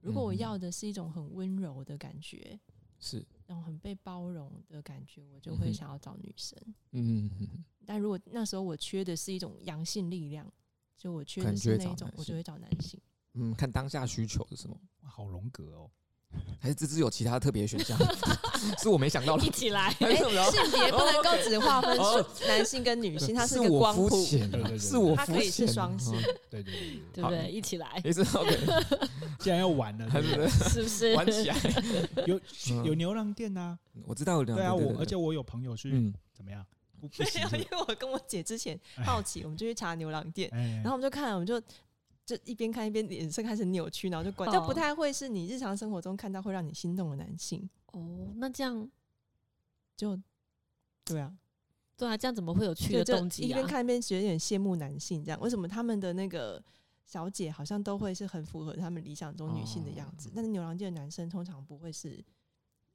[0.00, 2.58] 如果我要的是一种很温柔的感觉，
[2.98, 6.58] 是那种很被包容的感觉，我就会想要找女生。
[6.92, 7.64] 嗯嗯嗯。
[7.84, 10.50] 但如果那时候我缺的是一种阳性力量，
[10.96, 12.98] 就我缺的是那种，我就会找男性。
[13.34, 14.80] 嗯，看当下需求是什么？
[15.02, 15.90] 好荣格哦。
[16.60, 17.98] 还是这只有其他特别选项，
[18.82, 19.44] 是我没想到的。
[19.44, 21.98] 一起来， 欸、性别不能够只划分
[22.46, 24.08] 男性跟女性，它是一个光谱，
[24.78, 26.12] 是我肤浅，它可以是双性，
[26.50, 27.50] 对对对对，对不对？
[27.50, 28.58] 一起来，没事，OK。
[29.40, 30.48] 既然要玩了，对不对？
[30.48, 31.14] 是不是？
[31.14, 31.56] 玩起来，
[32.26, 32.38] 有
[32.84, 34.54] 有牛郎店呐，我知道有牛。
[34.54, 35.90] 对啊，我而且我有朋友去，
[36.34, 36.64] 怎么样？
[37.00, 37.08] 没
[37.40, 41.60] 有，因为我跟我姐之前好奇，我们就去查牛郎店，然后我们就看，我们就。
[42.30, 48.28] 就一边看一边脸色开始扭曲，然后就关，就不太会是你日常生活中看到会让你心动的男性哦。
[48.36, 48.88] 那这样
[49.96, 50.16] 就
[51.04, 51.36] 对啊，
[51.96, 53.46] 对啊，这样怎么会有趣的动机啊？
[53.46, 56.62] 一边看一边觉得有点羡慕男性，这样为什么他们的那个
[57.04, 60.30] 小姐好像都会是很符合他们理想中女性的样子？
[60.32, 62.24] 但是牛郎店的男生通常不会是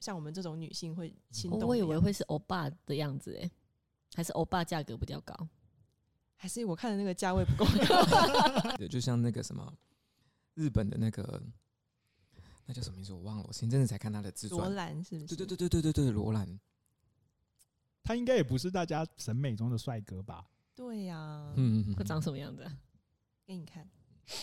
[0.00, 1.68] 像我们这种女性会心动。
[1.68, 3.50] 我以为会是欧巴的样子哎，
[4.14, 5.34] 还是欧巴价格比较高，
[6.36, 8.76] 还是我看的那个价位不够高？
[8.76, 9.72] 对，就像那个什么
[10.54, 11.42] 日本的那个。
[12.68, 13.12] 那叫什么名字？
[13.12, 13.44] 我忘了。
[13.46, 14.60] 我前阵子才看他的自传。
[14.60, 15.36] 罗兰是不是？
[15.36, 16.58] 对对对对对对对，罗兰。
[18.02, 20.44] 他应该也不是大家审美中的帅哥吧？
[20.74, 21.54] 对呀、啊。
[21.56, 22.76] 嗯，会长什么样子、啊？
[23.46, 23.88] 给你看，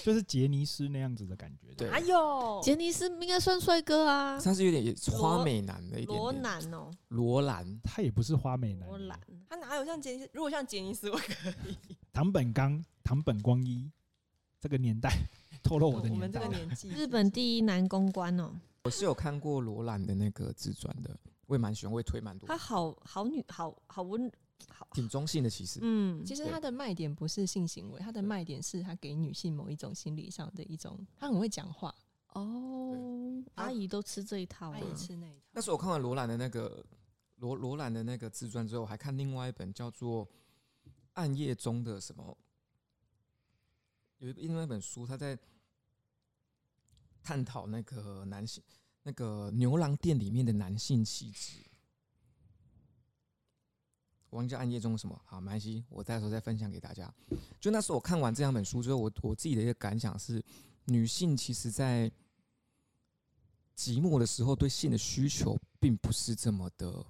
[0.03, 1.73] 就是杰尼斯那样子的感觉。
[1.75, 1.89] 对。
[1.89, 4.39] 哪有，杰尼斯应该算帅哥啊。
[4.39, 6.17] 他是有点花美男的一点，点。
[6.19, 6.91] 罗兰哦。
[7.09, 8.87] 罗兰，他也不是花美男。
[8.87, 9.19] 罗兰，
[9.49, 10.29] 他哪有像杰尼斯？
[10.33, 11.77] 如果像杰尼斯，我可以。
[12.13, 13.91] 唐本刚、唐本光一，
[14.59, 15.11] 这个年代。
[15.63, 18.51] 透露我的年，我们这个年纪，日本第一男公关哦。
[18.83, 21.17] 我是有看过罗兰的那个自传的，
[21.47, 22.45] 我也蛮喜欢，我也推蛮多。
[22.47, 24.29] 他好好女，好好温，
[24.69, 25.79] 好挺中性的，其实。
[25.81, 31.93] 嗯，其实他的卖点不是性行为，他的卖点是他给女性某一种心理上的一种，他很会讲话。
[32.29, 35.45] 哦，阿姨都吃这一套，阿姨吃那一套。
[35.51, 36.85] 那时候我看完罗兰的那个
[37.37, 40.25] 罗罗兰的那个自传之后，我还看另外一本叫做
[41.13, 42.23] 《暗夜中的什么》，
[44.19, 45.37] 有一另外一本书，他在。
[47.25, 48.61] 探讨那个男性，
[49.01, 51.63] 那个牛郎店里面的男性气质。
[54.33, 57.13] 我忘记暗夜中什么，好，没关系，我到时候再分享给大家。
[57.59, 60.43] 就那时候我看完这两本书之后，我我自己的一个感想是，
[60.85, 62.09] 女性其实在
[63.77, 67.05] 寂寞的时候对性的需求并不是这么的，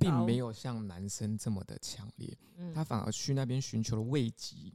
[0.00, 2.36] 并没有像男生这么的强烈，
[2.74, 4.72] 她反而去那边寻求了慰藉，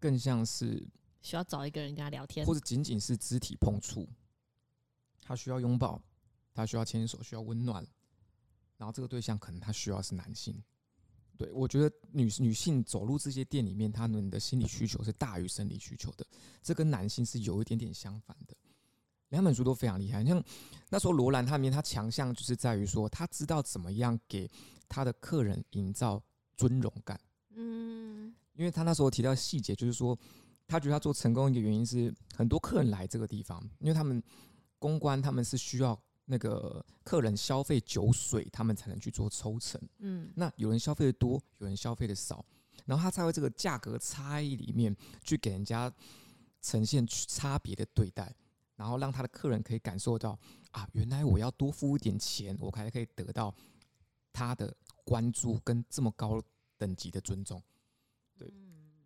[0.00, 0.88] 更像是。
[1.20, 4.08] 需要找一个人跟他聊天，或者仅仅是肢体碰触。
[5.20, 6.00] 他需要拥抱，
[6.54, 7.86] 他需要牵手，需要温暖。
[8.78, 10.62] 然后这个对象可能他需要是男性。
[11.36, 16.26] 对，我觉得女女性走入这些店里面，她们的心理需求是大于生理需求的。
[16.62, 18.56] 这跟男性是有一点点相反的。
[19.28, 20.24] 两本书都非常厉害。
[20.24, 20.42] 像
[20.88, 24.50] 那时候罗兰他里面，他强项就是在于说，他知道怎么样给
[24.88, 26.22] 他的客人营造
[26.56, 27.20] 尊荣感。
[27.50, 30.18] 嗯，因为他那时候提到细节，就是说。
[30.68, 34.20] 他觉得他做成功一个原因是，很多客人来这个地方，因为他们
[34.80, 39.80] 公关他们是需要那个客人消费酒水，他们才能去做抽成。
[39.98, 42.44] 嗯，那有人消费的多，有人消费的少，
[42.84, 45.92] 然后他才会这个价格差异里面去给人家
[46.60, 48.34] 呈现差别的对待，
[48.76, 50.38] 然后让他的客人可以感受到
[50.72, 53.54] 啊，原来我要多付一点钱，我才可以得到
[54.32, 54.74] 他的
[55.04, 56.42] 关注跟这么高
[56.76, 57.62] 等级的尊重。
[58.36, 58.52] 对。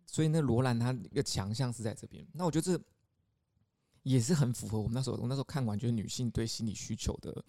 [0.07, 2.83] 所以那罗兰他一个强项是在这边，那我觉得这
[4.03, 7.43] 也是很符合我们那时候，我那时候看完就是女性对心理需求的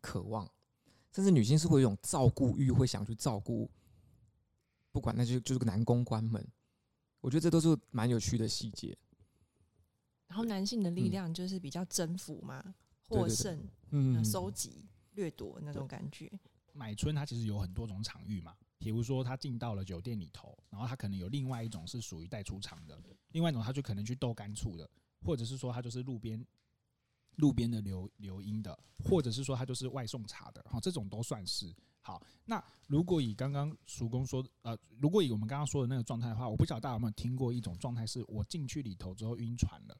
[0.00, 0.48] 渴望，
[1.12, 3.70] 甚至女性是会有一种照顾欲，会想去照顾，
[4.92, 6.46] 不管那就就是个男公关们，
[7.20, 8.96] 我觉得这都是蛮有趣的细节。
[10.28, 12.74] 然后男性的力量就是比较征服嘛，
[13.08, 13.58] 获胜，
[13.90, 16.30] 嗯，收集、掠夺那种感觉。
[16.72, 18.54] 买春它其实有很多种场域嘛。
[18.78, 24.88] 比如说，他进到了酒店里头，然后他可能有另外一种是属于带出场的，另外一种他就可能去斗干醋的，
[25.20, 26.44] 或者是说他就是路边
[27.36, 32.22] 路边的留留音的，或者是说他就是外送茶的，好，这种都算是好。
[32.44, 39.98] 那如果以刚刚叔公说，呃，如果以我们刚刚说的那个状态的话，我不晓得大家有没有听过一种状态，是我进去里头之后晕船了，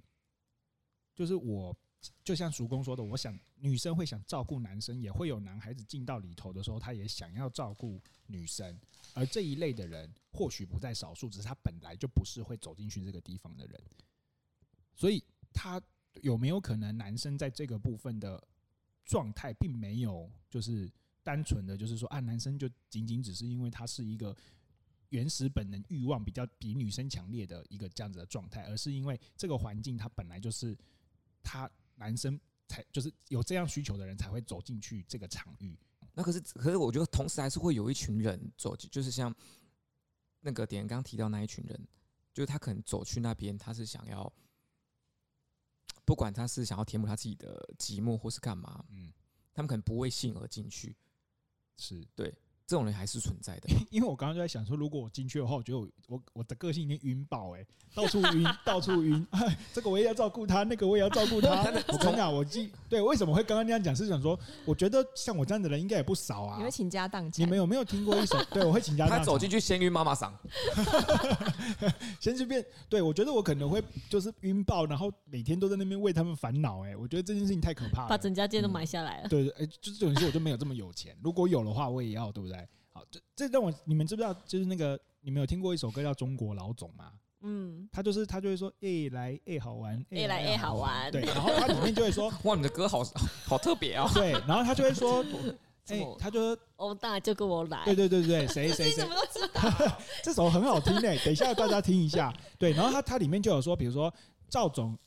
[1.14, 1.76] 就是我。
[2.22, 8.78] 就像叔公说的，我想女生会想照顾男生，也会有男孩子进到里头的时候，他也想要照顾女生。
[9.12, 13.82] 而这一类的人或许不在少数，只是他本来就不是会走进去这个地方的人。
[14.97, 15.22] 所以，
[15.53, 15.80] 他
[16.22, 18.42] 有没有可能男生在这个部分的
[19.05, 20.90] 状态，并没有就是
[21.22, 24.36] 单纯的，就是说啊，男生就仅仅只是因为他是一个
[25.11, 30.76] 原始本能欲望比较比女生强烈的一个这样子的状态，而是因为这个环境他本来就是
[31.42, 31.70] 他。
[31.99, 32.38] 男生
[32.68, 35.74] 才就是有这样需求的人才会走进去这个场域。
[36.12, 39.34] 那可是，可是我觉得同时还是会有一群人走进，就是像
[40.42, 41.88] 那个点刚刚提到那一群人，
[42.34, 44.30] 就是他可能走去那边，他是想要，
[46.07, 49.12] 不管他是想要填补他自己的寂寞或是干嘛，嗯，
[49.52, 50.96] 他们可能不为性而进去，
[51.76, 52.02] 是。
[52.14, 52.34] 对。
[52.66, 57.64] 这种人还是存在的， 因为我刚刚就在想说，如果我进去的话，我觉得我我我的个性已经晕爆哎，
[57.94, 59.24] 到处晕， 到处晕，
[59.72, 61.62] 这个我也要照顾他，那个我也要照顾他。
[61.88, 66.56] 我跟你讲，我记对为什么会刚刚那样讲，是想说，我觉得像我这样的人应该也不少啊。
[66.58, 67.46] 你会倾家荡产？
[67.46, 68.42] 你们有没有听过一首？
[68.50, 69.18] 对，我会倾家荡产。
[69.20, 70.36] 他走进去先晕妈妈桑，
[72.20, 72.64] 先去变。
[72.88, 79.28] 对，我觉得我可能会就是晕爆，然后每天都在那边为他们烦恼哎，我觉得这件事情太可怕了，把整家店都买下来了。
[79.28, 82.55] 对对，哎，就是这种事我就没有这么有钱，如果有的话，我也要，对不对？
[82.97, 84.32] 好，这这让我你们知不知道？
[84.47, 87.12] 就是那个你们有听过一首歌叫《中国老总》吗？
[87.42, 93.05] 嗯，他就是他就会说，哎来哎好玩，越来越好玩，对，然后他里面就会说， 哇，你的歌好
[93.44, 95.22] 好特别哦， 对，然后他就会说，
[95.88, 104.12] 哎，他就说，欧大就跟我来，对对对对，谁谁谁，怎么都知道，这首很好听诶，等一下大家听一下，对，然后他他里面就有说，比如说
[104.49, 104.99] 赵总，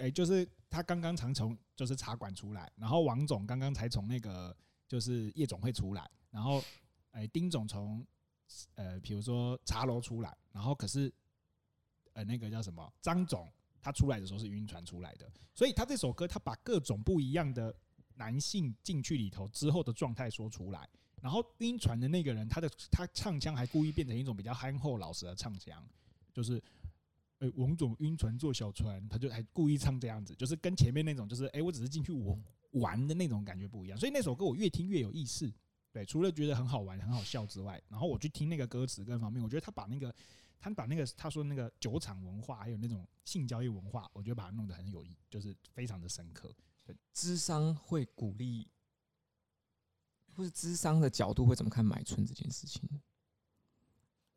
[0.00, 4.56] 哎，就是他刚刚常从就是茶馆出来，然后王总刚刚才从那个
[4.88, 6.60] 就是夜总会出来，然后
[7.10, 8.06] 哎丁总从
[8.74, 11.12] 呃比如说茶楼出来，然后可是。
[12.12, 12.92] 呃，那个叫什么？
[13.00, 13.48] 张总
[13.80, 17.72] 他出来的时候是晕船出来的，所以他这首歌他把各种不一样的
[18.16, 20.88] 男性进去里头之后的状态说出来，
[21.22, 25.80] 然后晕船的那个人他的他唱腔还故意变成一种比较憨厚老实的唱腔，
[26.32, 26.60] 就是，
[27.38, 32.36] 呃，王总晕船坐小船，他就还故意唱这样子，就是跟前面那种就是，哎，我只是进去我
[32.72, 35.48] 玩的那种感觉不一样，所以那首歌我越听越有意思，
[35.92, 40.14] 对，除了觉得很好玩很好笑之外，然后我去听那个歌词各方面，我觉得他把那个。
[40.62, 46.54] 他把那个他说那个酒厂文化，还有那种性交易文化，我觉得把它弄得很有意，就是非常的深刻。
[47.14, 48.68] 智商会鼓励，
[50.34, 52.86] 或是智商的角度会怎么看买春这件事情？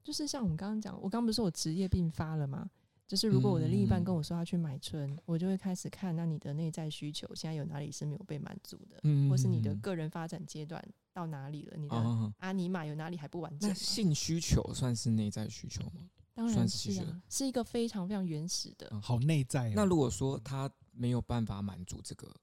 [0.01, 2.71] 就是像我们刚刚讲，我刚刚不是说我职业病发了吗？
[3.13, 8.99] 就是如果我的另一半跟我说他去买春，我就会开始看，那你的内在需求现在有哪里是没有被满足的，
[9.29, 10.83] 或是你的个人发展阶段
[11.13, 11.77] 到哪里了？
[11.77, 13.69] 你的阿尼玛有哪里还不完整？
[13.69, 16.09] 那性需求算是内在需求吗？
[16.33, 19.69] 当然是啊，是一个非常非常原始的，好内在。
[19.75, 22.35] 那如果说他没有办法满足这个，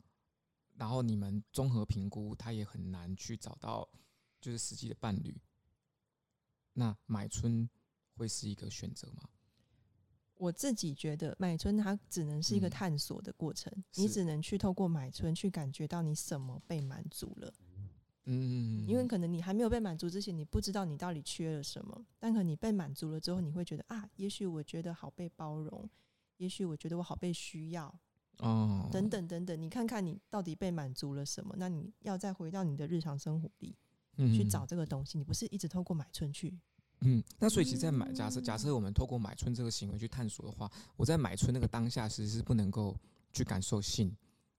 [0.77, 3.89] 然后你们综合评估，他也很难去找到
[4.41, 5.37] 就是实际的伴侣，
[6.75, 7.69] 那买春
[8.15, 9.29] 会是一个选择吗？
[10.41, 17.53] 我自己觉得买春它只能是一个探索的过程，你只能去透过买春去感觉到你什么被满足了。
[18.25, 25.87] 嗯，因为可能你还没有被满足之前，你不知道你到底缺了什么，但可能你被满足了之后，你会觉得啊，也许我觉得好被包容，
[26.39, 27.95] 也许我觉得我好被需要，
[28.39, 31.55] 哦，等等等等，你看看你到底被满足了什么？
[31.59, 33.77] 那你要再回到你的日常生活里
[34.17, 36.59] 去找这个东西，你不是一直透过买春去。
[37.03, 42.97] 嗯，那所以其实，在买假设假设我们透过买春这个行为去探索的话，我在买春那个当下，其实是不能够
[43.33, 44.15] 去感受性，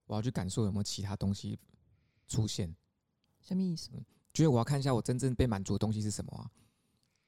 [0.05, 1.59] 我要去感受有没有其他东西
[2.27, 2.75] 出现。
[3.41, 3.91] 什么意思？
[4.33, 6.49] 就是我要看一下我真正被满足的东西是什么啊？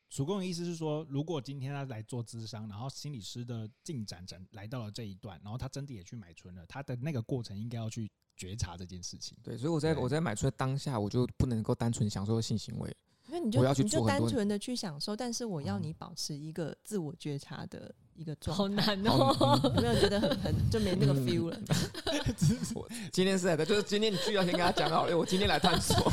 [0.10, 9.38] 主公的意思是说，如果今天他来做咨商，然后心理师的进展展来到了这一段，然后他真的也去买春了，他的那个过程应该要去觉察这件事情。
[9.44, 12.96] 对，所以我在我在买春的当下，我就不能够单纯享受性行为。
[13.52, 18.82] 那你就你就单纯的去享受，但是我要你保持一个自我觉察的一个状态。
[18.84, 21.60] 好难哦， 有没有觉得很很就没那个 feel 了？
[22.76, 26.12] 我今天是来的，就是今天你需要先跟他讲好，哎，我今天来探索。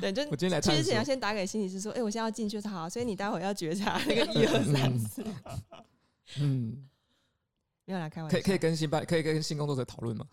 [0.00, 0.74] 对，就我今天来探索。
[0.74, 5.24] 其实你要先打给心理师说，哎，我现在要进去，好，所以你待会要觉察那个一二三四。
[6.40, 6.88] 嗯，
[7.84, 8.34] 没有来开玩笑。
[8.34, 10.24] 可以可以跟新办，可以跟新工作者讨论吗？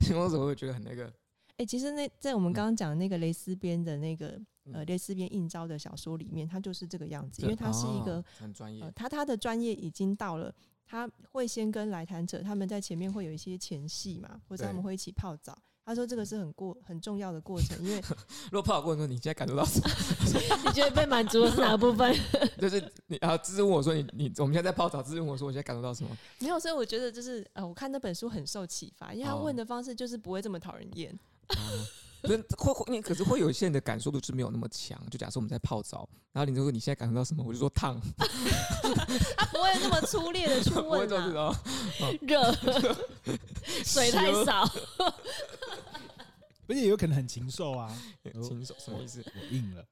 [0.00, 1.10] 新工作者会觉得很那个。
[1.56, 4.38] 哎，其实那在我们刚刚讲的那个蕾丝边的那个。
[4.72, 10.54] 呃，蕾丝边应招的小说里面，他就是这个样子，因为他是一个、哦、很专业，呃、他他的专业已经到了，
[10.86, 15.56] 他会先跟来谈者他们在前面会有一些前戏嘛，或者他们会一起泡澡。
[15.84, 17.98] 他说这个是很过很重要的过程，因为
[18.52, 19.88] 如果泡澡过程中，你现在感受到什么？
[20.66, 22.14] 你觉得被满足的是哪个部分？
[22.60, 26.10] 就是你啊，质问我说你你我们现在在泡澡，质问我说我现在感受到什么？
[26.40, 31.10] 没有，所以我觉得就是呃，我看那本书很受启发，因为他问的方式就是不会这么讨人厌。
[31.48, 31.56] 哦
[32.22, 32.36] 会
[32.72, 34.98] 会，你可是会有一些人的感受度是没有那么强。
[35.10, 38.00] 就假设我们在泡澡，然后你就说你现在感受到什么，我就说烫。
[39.36, 41.54] 他不会那么粗略的去问啊，
[42.22, 42.52] 热，
[43.84, 44.68] 水太少，
[46.66, 47.96] 而且有可能很禽兽啊，
[48.42, 49.24] 禽兽什么意思？
[49.34, 49.84] 我硬了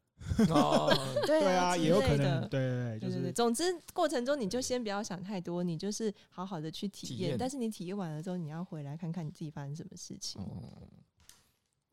[0.48, 0.92] 哦，
[1.26, 3.62] 对啊，也有可能，对对对，就是总之
[3.92, 7.36] 过程中你就先不要想太多，你就是好好的去体验。
[7.38, 10.42] 但是你体验完了之后，你要回来看看你自己发生什么事情。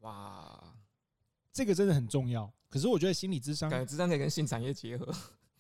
[0.03, 0.73] 哇，
[1.51, 2.49] 这个真的很重要。
[2.69, 5.13] 可是我觉得心理智商，感觉智商可以跟性产业结合。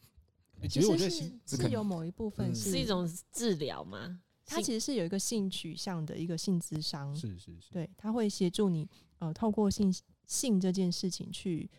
[0.69, 4.21] 其实我觉得是是有某一部分是一种治疗吗？
[4.45, 8.89] 它其实是有一个性取向的一个性智商，是是是，对，它会协助你
[9.19, 9.93] 呃，透过性
[10.25, 11.69] 性这件事情去，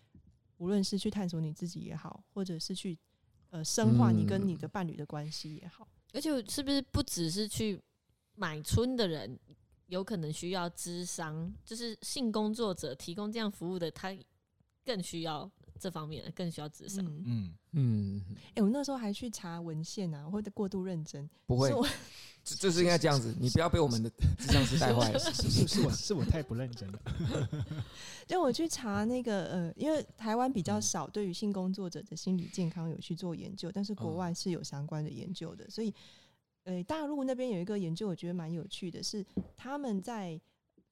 [0.57, 2.99] 无论是去探索你自己也好，或者是去
[3.51, 5.87] 呃深化你跟你的伴侣的关系也好。
[6.13, 7.81] 而且是不是不只是去
[8.35, 9.39] 买春的人？
[9.95, 14.13] 有可能需要智商，就是性工作者提供这样服务的，他
[14.85, 17.05] 更需要这方面更需要智商。
[17.25, 18.21] 嗯嗯，
[18.55, 21.71] 哎，我那时候还去查文献啊，或者过度认真，不会，
[22.43, 25.19] 这就是应该这样子，你不要被我们的智商师带坏了。
[25.19, 27.01] 是是是我是我太不认真了。
[28.27, 35.95] 就我去查那个呃，因为台湾比较少对于性工作者的心理健康有去做研究，但是国外是有相关的研究的，所以
[36.65, 39.25] 呃，大陆那边有一个研究，我觉得蛮有趣的，是
[39.57, 40.41] 他们在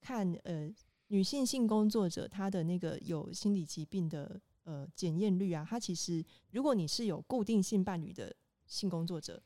[0.01, 0.73] 看呃。
[1.07, 9.39] 女性性工作者，她的那个有心理疾病的呃检验率啊，她其实如果你是有固定性伴侣的性工作者，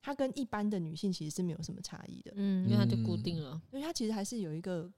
[0.00, 2.32] 她跟一般的女性其实是没有什么差异的。
[2.36, 4.90] 嗯，因为她就固定了，所以她其实还是有一个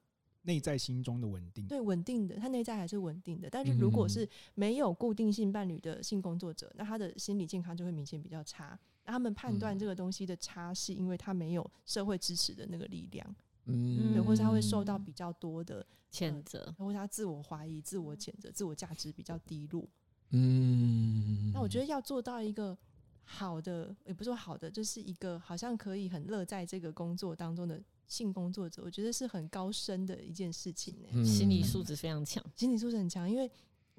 [0.43, 1.66] 内在心中的稳定。
[1.66, 3.51] 对，稳定的，她内在还是稳定的。
[3.51, 8.79] 但是如果是没有固定性伴侣的性工作者，那她的心理健康就会明显比较差。
[9.05, 13.36] 那他们判断这个东西的差，是因为他没有社会支持的那个力量。
[13.66, 19.88] 嗯，对，或者他会受到比较多的谴责，或者他自我怀疑、自我谴责、自我价值比较低落。
[20.30, 22.76] 嗯，那我觉得要做到一个
[23.22, 30.94] 好的，也不是说好的，就是一个好像可以很乐在这个工作当中的性工作者，我觉得是很高深的一件事情。
[31.24, 33.50] 心理素质非常强，心理素质很强，因为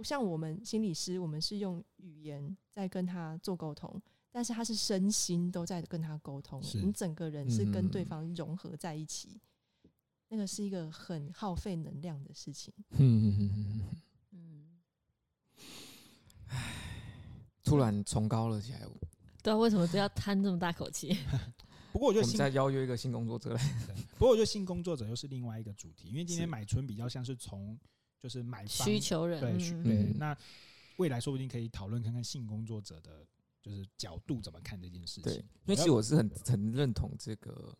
[0.03, 3.99] 像我们心理师，我们是用语言在跟他做沟通，
[4.35, 9.39] 但是他是身心都在跟他沟通，你整个人是跟对方融合在一起。
[10.27, 12.73] 那个是一个很耗费能量的事情。
[12.97, 13.87] 嗯
[14.33, 14.81] 嗯，
[16.47, 16.75] 唉，
[17.63, 18.81] 突然崇高了起来。
[19.41, 21.17] 对啊，为什么不要叹这么大口气？
[21.93, 23.63] 不过我觉得我们再邀约一个性工作者来。
[24.19, 27.79] 不过我觉得性工作者又是另外一个主题，因为今天买春比较像是从
[28.19, 30.13] 就是买方需求人对对。
[30.17, 30.37] 那
[30.97, 33.25] 未来说不定可以讨论看看性工作者的
[33.69, 35.23] 就是角度怎么看这件事情。
[35.23, 37.75] 对，因为其实我是很很认同这个。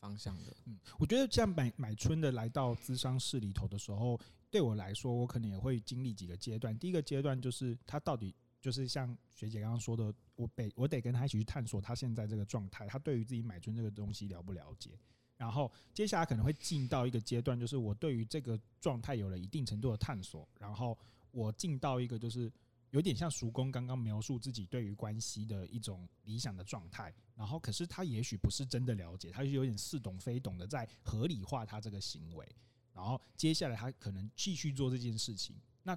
[0.00, 4.16] 方向的，嗯，我觉得像买买春的来到资商室里头的时候，
[4.48, 6.78] 对我来说，我可能也会经历几个阶段。
[6.78, 14.96] 第一个阶段就是他到底就是像学姐刚刚说的，我得我得跟他一起去探索他现在这个状态，他对于自己买春这个东西了不了解。
[15.36, 20.96] 然后接下来可能会进到一个阶段，就是我对于这个状态有了一定程度的探索，然后
[21.32, 22.48] 我进到一个就是。
[22.90, 32.48] 有点像叔公刚刚描述自己对于关系的一种理想的状态，然后可是他也许不是真的了解，他就有点似懂非懂的在合理化他这个行为，
[32.94, 35.54] 然后接下来他可能继续做这件事情。
[35.82, 35.96] 那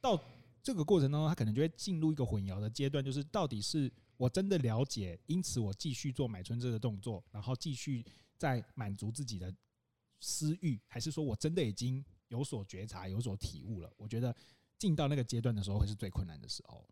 [0.00, 0.18] 到
[0.62, 8.02] 这个过程当中，他可能就会进入一个混淆的阶段，就是到底是我真的了解，因此我继续做买春这个动作，然后继续
[8.38, 9.54] 在满足自己的
[10.20, 13.92] 私欲，还是说我真的已经有所觉察、有所体悟了？
[13.98, 14.34] 我觉得。
[14.82, 16.84] 进到那个阶段的时候，会是最困难的时候。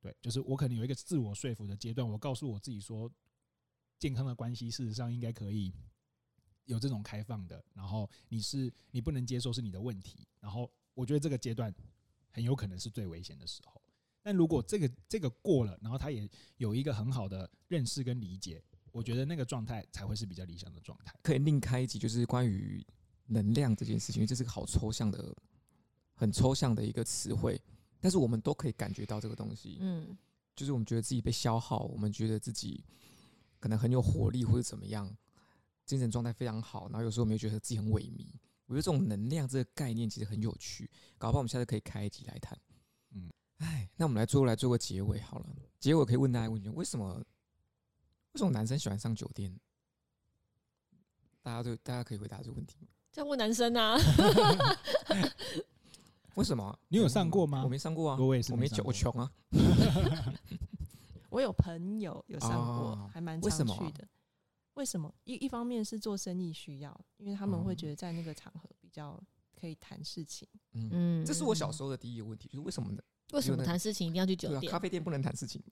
[0.00, 3.12] 对，就是我可能有一个自我说服的阶段，我告诉我自己说，
[3.98, 5.70] 健康的关系事实上应该可以
[6.64, 7.62] 有这种开放的。
[7.74, 10.26] 然后你是你不能接受是你的问题。
[10.40, 11.70] 然后我觉得这个阶段
[12.30, 13.82] 很有可能是最危险的时候。
[14.22, 16.26] 但如果这个这个过了，然后他也
[16.56, 21.14] 有一个很好的认识跟理解，我觉得那个状态才会是比较理想的状态。
[21.22, 22.82] 可以另开一集，就是关于
[23.26, 25.36] 能量这件事情，因为这是个好抽象的。
[26.16, 27.60] 很抽象的一个词汇，
[28.00, 29.76] 但是我们都可以感觉到这个东西。
[29.80, 30.16] 嗯，
[30.56, 32.82] 就是我们觉得自己被消耗，我们觉得自己
[33.60, 35.14] 可能很有活力或者怎么样，
[35.84, 36.88] 精神状态非常好。
[36.88, 38.26] 然后有时候我们又觉得自己很萎靡。
[38.64, 42.58] 我觉得这种能量这个概念其实很有趣，搞不好我们下次可以开一集来谈。
[43.10, 45.46] 嗯，哎，那我们来最后来做个结尾好了。
[45.78, 47.14] 结尾可以问大家一个问题：为什么
[48.32, 49.56] 为什么男生喜欢上酒店？
[51.42, 52.88] 大家都大家可以回答这个问题。
[53.12, 53.96] 在问男生啊。
[56.36, 56.78] 为什么？
[56.88, 57.62] 你有上过吗？
[57.64, 59.30] 我没上过啊，我也是，我没酒，我穷啊。
[61.30, 64.06] 我有朋友有上过，还蛮常去的。
[64.74, 65.12] 为什么？
[65.24, 69.18] 一一方面是做生意需要，因为他们会觉得在那个场合比较
[69.58, 70.46] 可以谈事情。
[70.72, 73.02] 嗯，这是我小时候的第一个问题，就是为什么呢？
[73.32, 74.70] 为什么谈事情一定要去酒店？
[74.70, 75.62] 咖啡店不能谈事情？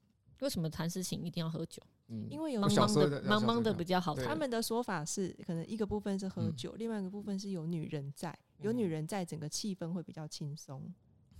[0.41, 1.83] 为什么谈事情一定要喝酒？
[2.09, 4.15] 嗯，因为有茫茫的茫茫的比较好。
[4.15, 8.37] 他们的说法是，可能一个部分是喝酒，另外一个部分是有女人在。
[8.61, 10.93] 有女人在，整个气氛会比较轻松。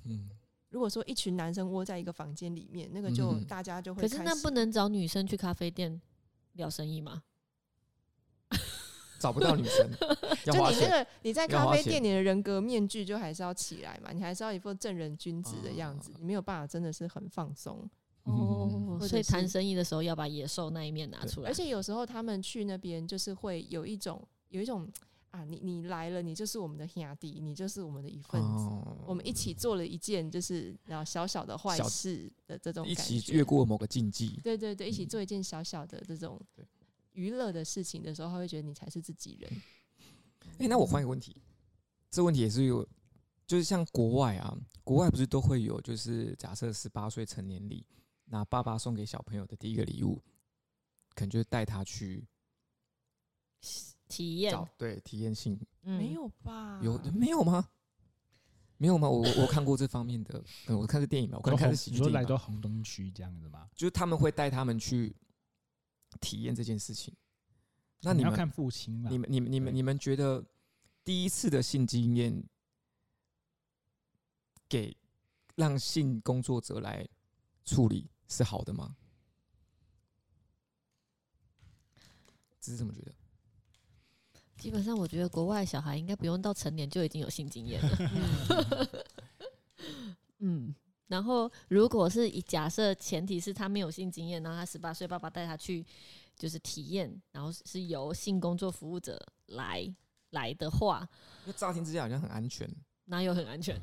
[0.05, 0.29] 嗯，
[0.69, 4.03] 如果说一群男生窝在一个房间里面，那个就大家就会。
[4.03, 6.01] 可是那不能找女生去咖啡店
[6.53, 7.23] 聊生意吗？
[9.19, 9.91] 找不到女生，
[10.45, 17.89] 就你那个你在咖啡店，你的人格面具就还是要起来嘛，你还是要一副正人君子的样子，你没有办法真的是很放松。
[18.25, 21.49] 哦，所以谈生意的时候要把野兽那一面拿出来。
[21.49, 24.87] 而且有时候他们去那边就是会有一种有一种。
[25.35, 28.47] 啊，你你来了，你就是我们的兄弟，你就是我们的一份子。
[28.47, 34.41] 哦、我们一起做了一件就是然后小小的坏事的这种一起越过某个禁忌。
[34.45, 36.41] 对对对，一起做一件小小的这种
[37.15, 39.51] 娱乐的事情的时候，他会觉得你才是自己人。
[40.53, 41.43] 哎、欸，那我换一个问题，
[42.13, 42.87] 这问题也是有
[43.45, 47.85] 就是像国外啊，国外不是都会有，就是假设十八岁成年礼，
[48.27, 50.23] 那爸爸送给小朋友的第一个礼物，
[51.17, 52.25] 可能就是带他去
[54.09, 56.81] 体验，对，体验性，嗯，没有吧？
[56.83, 57.69] 有没有吗？
[58.77, 59.09] 没有吗？
[59.09, 61.97] 我我看过这方面的， 我看是电影嘛，我可能看是喜剧。
[61.97, 63.69] 你说来到红灯区这样子吗？
[63.75, 65.15] 就是他们会带他们去
[66.21, 67.15] 体验这件事情。
[68.01, 69.09] 那你们要看父亲嘛？
[69.11, 70.45] 你们、你们、你们、你们觉得
[71.03, 72.45] 第一次的性经验，
[74.69, 74.95] 给
[75.55, 77.09] 让性工作者来
[77.65, 78.95] 处理是好的吗？
[82.61, 83.15] 只是这么觉得？
[84.59, 88.91] 基本上，我觉得国外小孩应该不用到成年就已经有性经验了。
[90.41, 90.75] 嗯，
[91.09, 95.85] 然后如果是以假设前提是他没有性经验，然后他十八岁，爸爸带他去
[96.37, 99.93] 就是体验，然后是由性工作服务者来
[100.31, 101.07] 来的话，
[101.45, 102.69] 那乍听之下好像很安全，
[103.07, 103.81] 哪有很安全？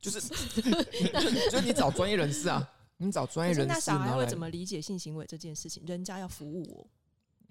[0.00, 0.20] 就是
[1.50, 3.72] 就是你找专业人士啊，你找专业人士。
[3.72, 5.84] 那小孩会怎么理解性行为这件事情？
[5.86, 6.90] 人家要服务我。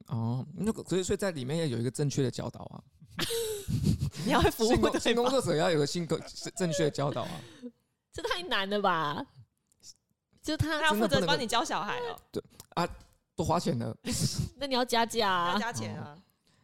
[0.08, 2.84] 哦，那个所以所以在里面要有一个正确的教导啊，
[4.26, 6.20] 你要会服务性工作者要有个性格
[6.56, 7.42] 正确的教导啊，
[8.12, 9.26] 这太难了吧？
[10.42, 12.44] 就他他要负责帮你教小孩哦，对
[12.74, 12.88] 啊，
[13.36, 13.96] 多花钱呢，
[14.58, 16.18] 那你要加价啊，加钱啊，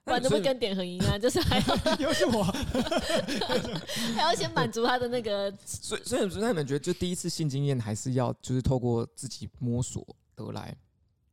[0.04, 2.44] 不然都会跟点很一样，就是还要又是我，
[4.16, 10.04] 还要先满足他的那个，所以所以那你们觉得就第一次性经验还是要就是透过自己摸索
[10.36, 10.76] 得来？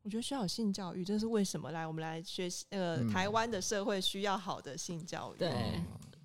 [0.05, 1.73] 我觉得需要有性教育，这是为什么？
[1.73, 2.67] 来，我们来学习。
[2.69, 5.39] 呃，嗯、台湾的社会需要好的性教育。
[5.39, 5.51] 对，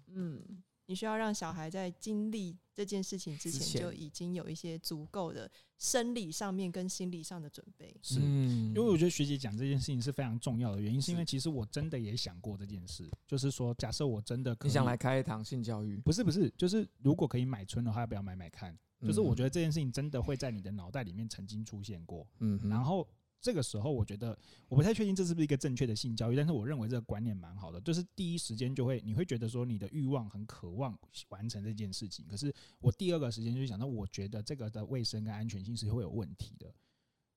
[0.08, 0.44] 嗯，
[0.86, 7.96] 你需要让小孩在经历这件事情之前，就已经有一些足够的生理上面跟心理上的准备。
[8.02, 15.96] 是，因为我觉得学姐讲这件事情是非常重要的原因，是因为其实我真的也想过这件事，就是说，假设我真的可，你想来开一堂性教育？
[16.02, 18.78] 不是，不是，就是如果可以买春的话，要不要买买看？
[19.02, 22.28] 就是我觉得这件事情真的会在你的脑袋里面曾经出现过。
[22.40, 23.08] 嗯，然后。
[23.42, 24.38] 这个时候，我觉得
[24.68, 30.98] 我不太确定这是不是一个正确的性教育，但是我认为这个观念蛮好的，就是第一时间就会你会觉得说你的欲望很渴望
[31.30, 36.74] 完成这件事情，可是我第二个时间就想到，我觉得这个的卫生跟安全性是会有问题的，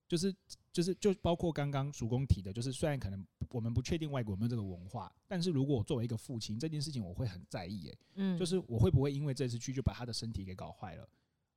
[0.08, 0.34] 就是
[0.72, 11.08] 就是就包括刚刚叔公提的，就是虽然可能我们不确定外国有没有这个文化，但是如果我作为一个父亲，这件事情我会很在意，诶，嗯，就是我会不会因为这次去就把他的身体给搞坏了，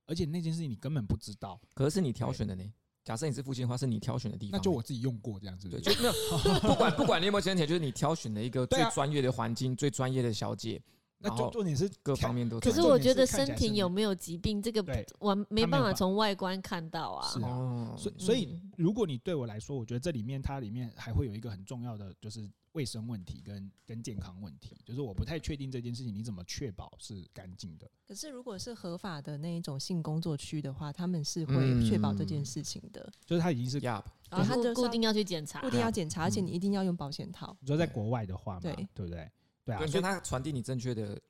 [0.06, 2.72] 而且那件事情你根本不知道，可是你挑选的呢？
[3.06, 6.12] 假设你是父亲的话，是你挑选的地方，那就我自己用过这样子，对，就没有
[6.60, 10.82] 不管不管你有没有钱钱，就是你挑选的一个最专业的环境、最专业的小姐，
[11.18, 12.60] 那就重点是各方面都。
[12.60, 14.84] 可是我觉得身体有没有疾病，这个
[15.18, 17.28] 我没办法从外观看到啊。
[17.28, 22.50] 是啊，所以所以如果你对我来说，我觉得这里面它里面还会有一个很重要的，就是。
[22.72, 27.90] 卫生问题跟跟健康问题，就是我不太确定这件事情你怎么确保是干净的。
[28.06, 33.00] 可是如果是合法的那一种性工作区的话，他们是会确保这件事情的。
[33.00, 33.96] 嗯、就是他已经是，然
[34.30, 37.56] 后他就固定要去检查，固定要检查，而且你一定要用保险套。
[37.60, 39.26] 你说在国外的话嘛，对对不对？
[39.66, 41.20] 对啊，所以他传递你正确的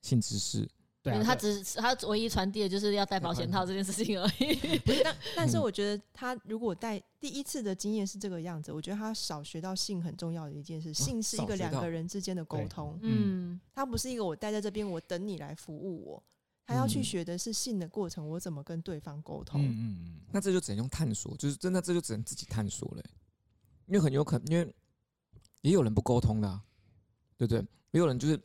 [0.00, 0.66] 性知识。
[1.02, 4.80] 对啊，他只是他唯一传递的就是要戴保险套这件事情而已。
[5.02, 12.98] 但 但是我觉得他如果带第一次的经验是这个样子，我觉得他少学到性很重要的一件事，性是一个两个人之间的沟通。
[13.02, 16.22] 嗯，他不是一个我待在这边，我等你来服务我。
[16.66, 19.60] 他要去学的是性的过程，我怎么跟对方沟通。
[19.60, 23.02] 嗯嗯，那这就只能用探索，就是真的这就只能自己探索了。
[23.86, 24.72] 因为很有可能，因为
[25.62, 26.62] 也有人不沟通的啊，
[27.46, 27.66] 对不对？
[27.92, 28.38] 也有人就是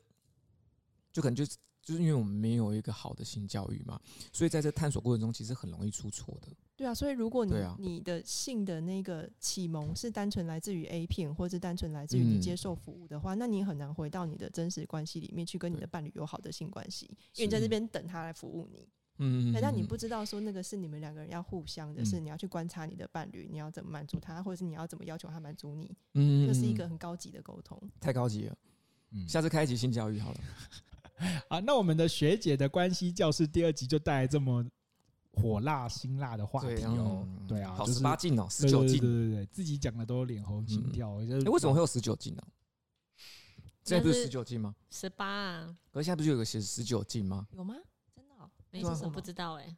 [1.11, 1.57] 就可能就是。
[1.85, 4.01] 就是因为我们没有一个好的性教育嘛，
[4.33, 6.47] 所以在这探索过程中，其实很容易出错的。
[6.75, 18.89] 对啊，所以如果你你的性的那个启蒙是单纯来自于 A 片，或是单纯来自于你接受服务的话，那你很难回到你的真实关系里面去跟你的伴侣有好的性关系，因为你在这边等他来服务你。
[19.19, 25.95] 嗯，但你不知道说那个是你们两个人要互相的，是你要去观察你的伴侣，你要怎么满足他，或者是你要怎么要求他满足你。
[26.15, 28.57] 嗯，这是一个很高级的沟通，太高级了。
[29.15, 30.39] 嗯，下次开一集性教育好了。
[31.49, 34.65] 好，那我们的学姐的关系教室第二集就带来这么
[35.31, 37.25] 火辣辛辣的话题哦。
[37.47, 41.13] 对啊，好十八禁哦，十九禁，对对对，自己讲的都脸红心跳。
[41.21, 42.43] 哎，为什么会有十九禁呢？
[43.85, 44.75] 现在不是十九禁吗？
[44.89, 45.77] 十八啊。
[45.91, 47.47] 可是现在不是有个写十九禁吗？
[47.51, 47.75] 有吗？
[48.13, 48.33] 真的？
[48.71, 49.77] 没什么不知道哎。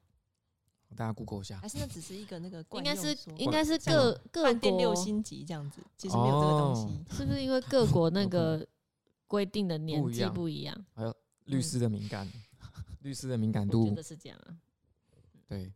[0.96, 1.60] 大家 Google 一下。
[1.60, 7.04] 还是那只是一个那个，应该是应该是各各国六星级这样子，其实没有这个东西。
[7.16, 8.66] 是不是因为各国那个
[9.28, 10.86] 规定的年纪不一样？
[10.94, 11.16] 还有。
[11.46, 12.30] 律师的敏感，
[13.04, 14.60] 律师的敏感度，真的是这样啊。
[15.48, 15.72] 对，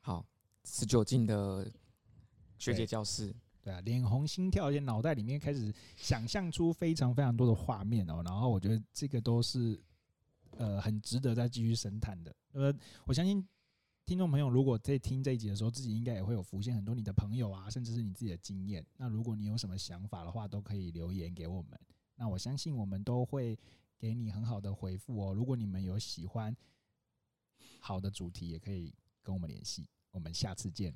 [0.00, 0.24] 好，
[0.64, 1.70] 十九进的
[2.56, 3.30] 学姐教室，
[3.60, 8.22] 对啊，脸红心跳，而且脑袋里面开始想象出非常非常多的画面哦。
[8.24, 9.78] 然后我觉得这个都是
[10.56, 12.34] 呃很值得再继续深谈的。
[12.52, 12.74] 呃，
[13.04, 13.46] 我相信
[14.06, 18.82] 听众朋友如果在听这一集的时候，自己应该也会有浮现很多你的朋友啊，甚至是你自己的经验。
[18.96, 21.78] 那如果你有什么想法的话，都可以留言给我们。
[22.20, 23.58] 那我相信我们都会
[23.98, 25.32] 给你很好的回复哦。
[25.32, 26.54] 如果你们有喜欢
[27.78, 28.92] 好的主题，也可以
[29.22, 29.88] 跟我们联系。
[30.10, 30.94] 我们下次见。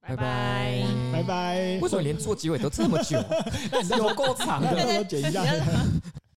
[0.00, 1.78] 拜拜拜拜！
[1.80, 3.18] 为什么连做结尾都这么久？
[3.98, 5.42] 有够长的，我剪一下。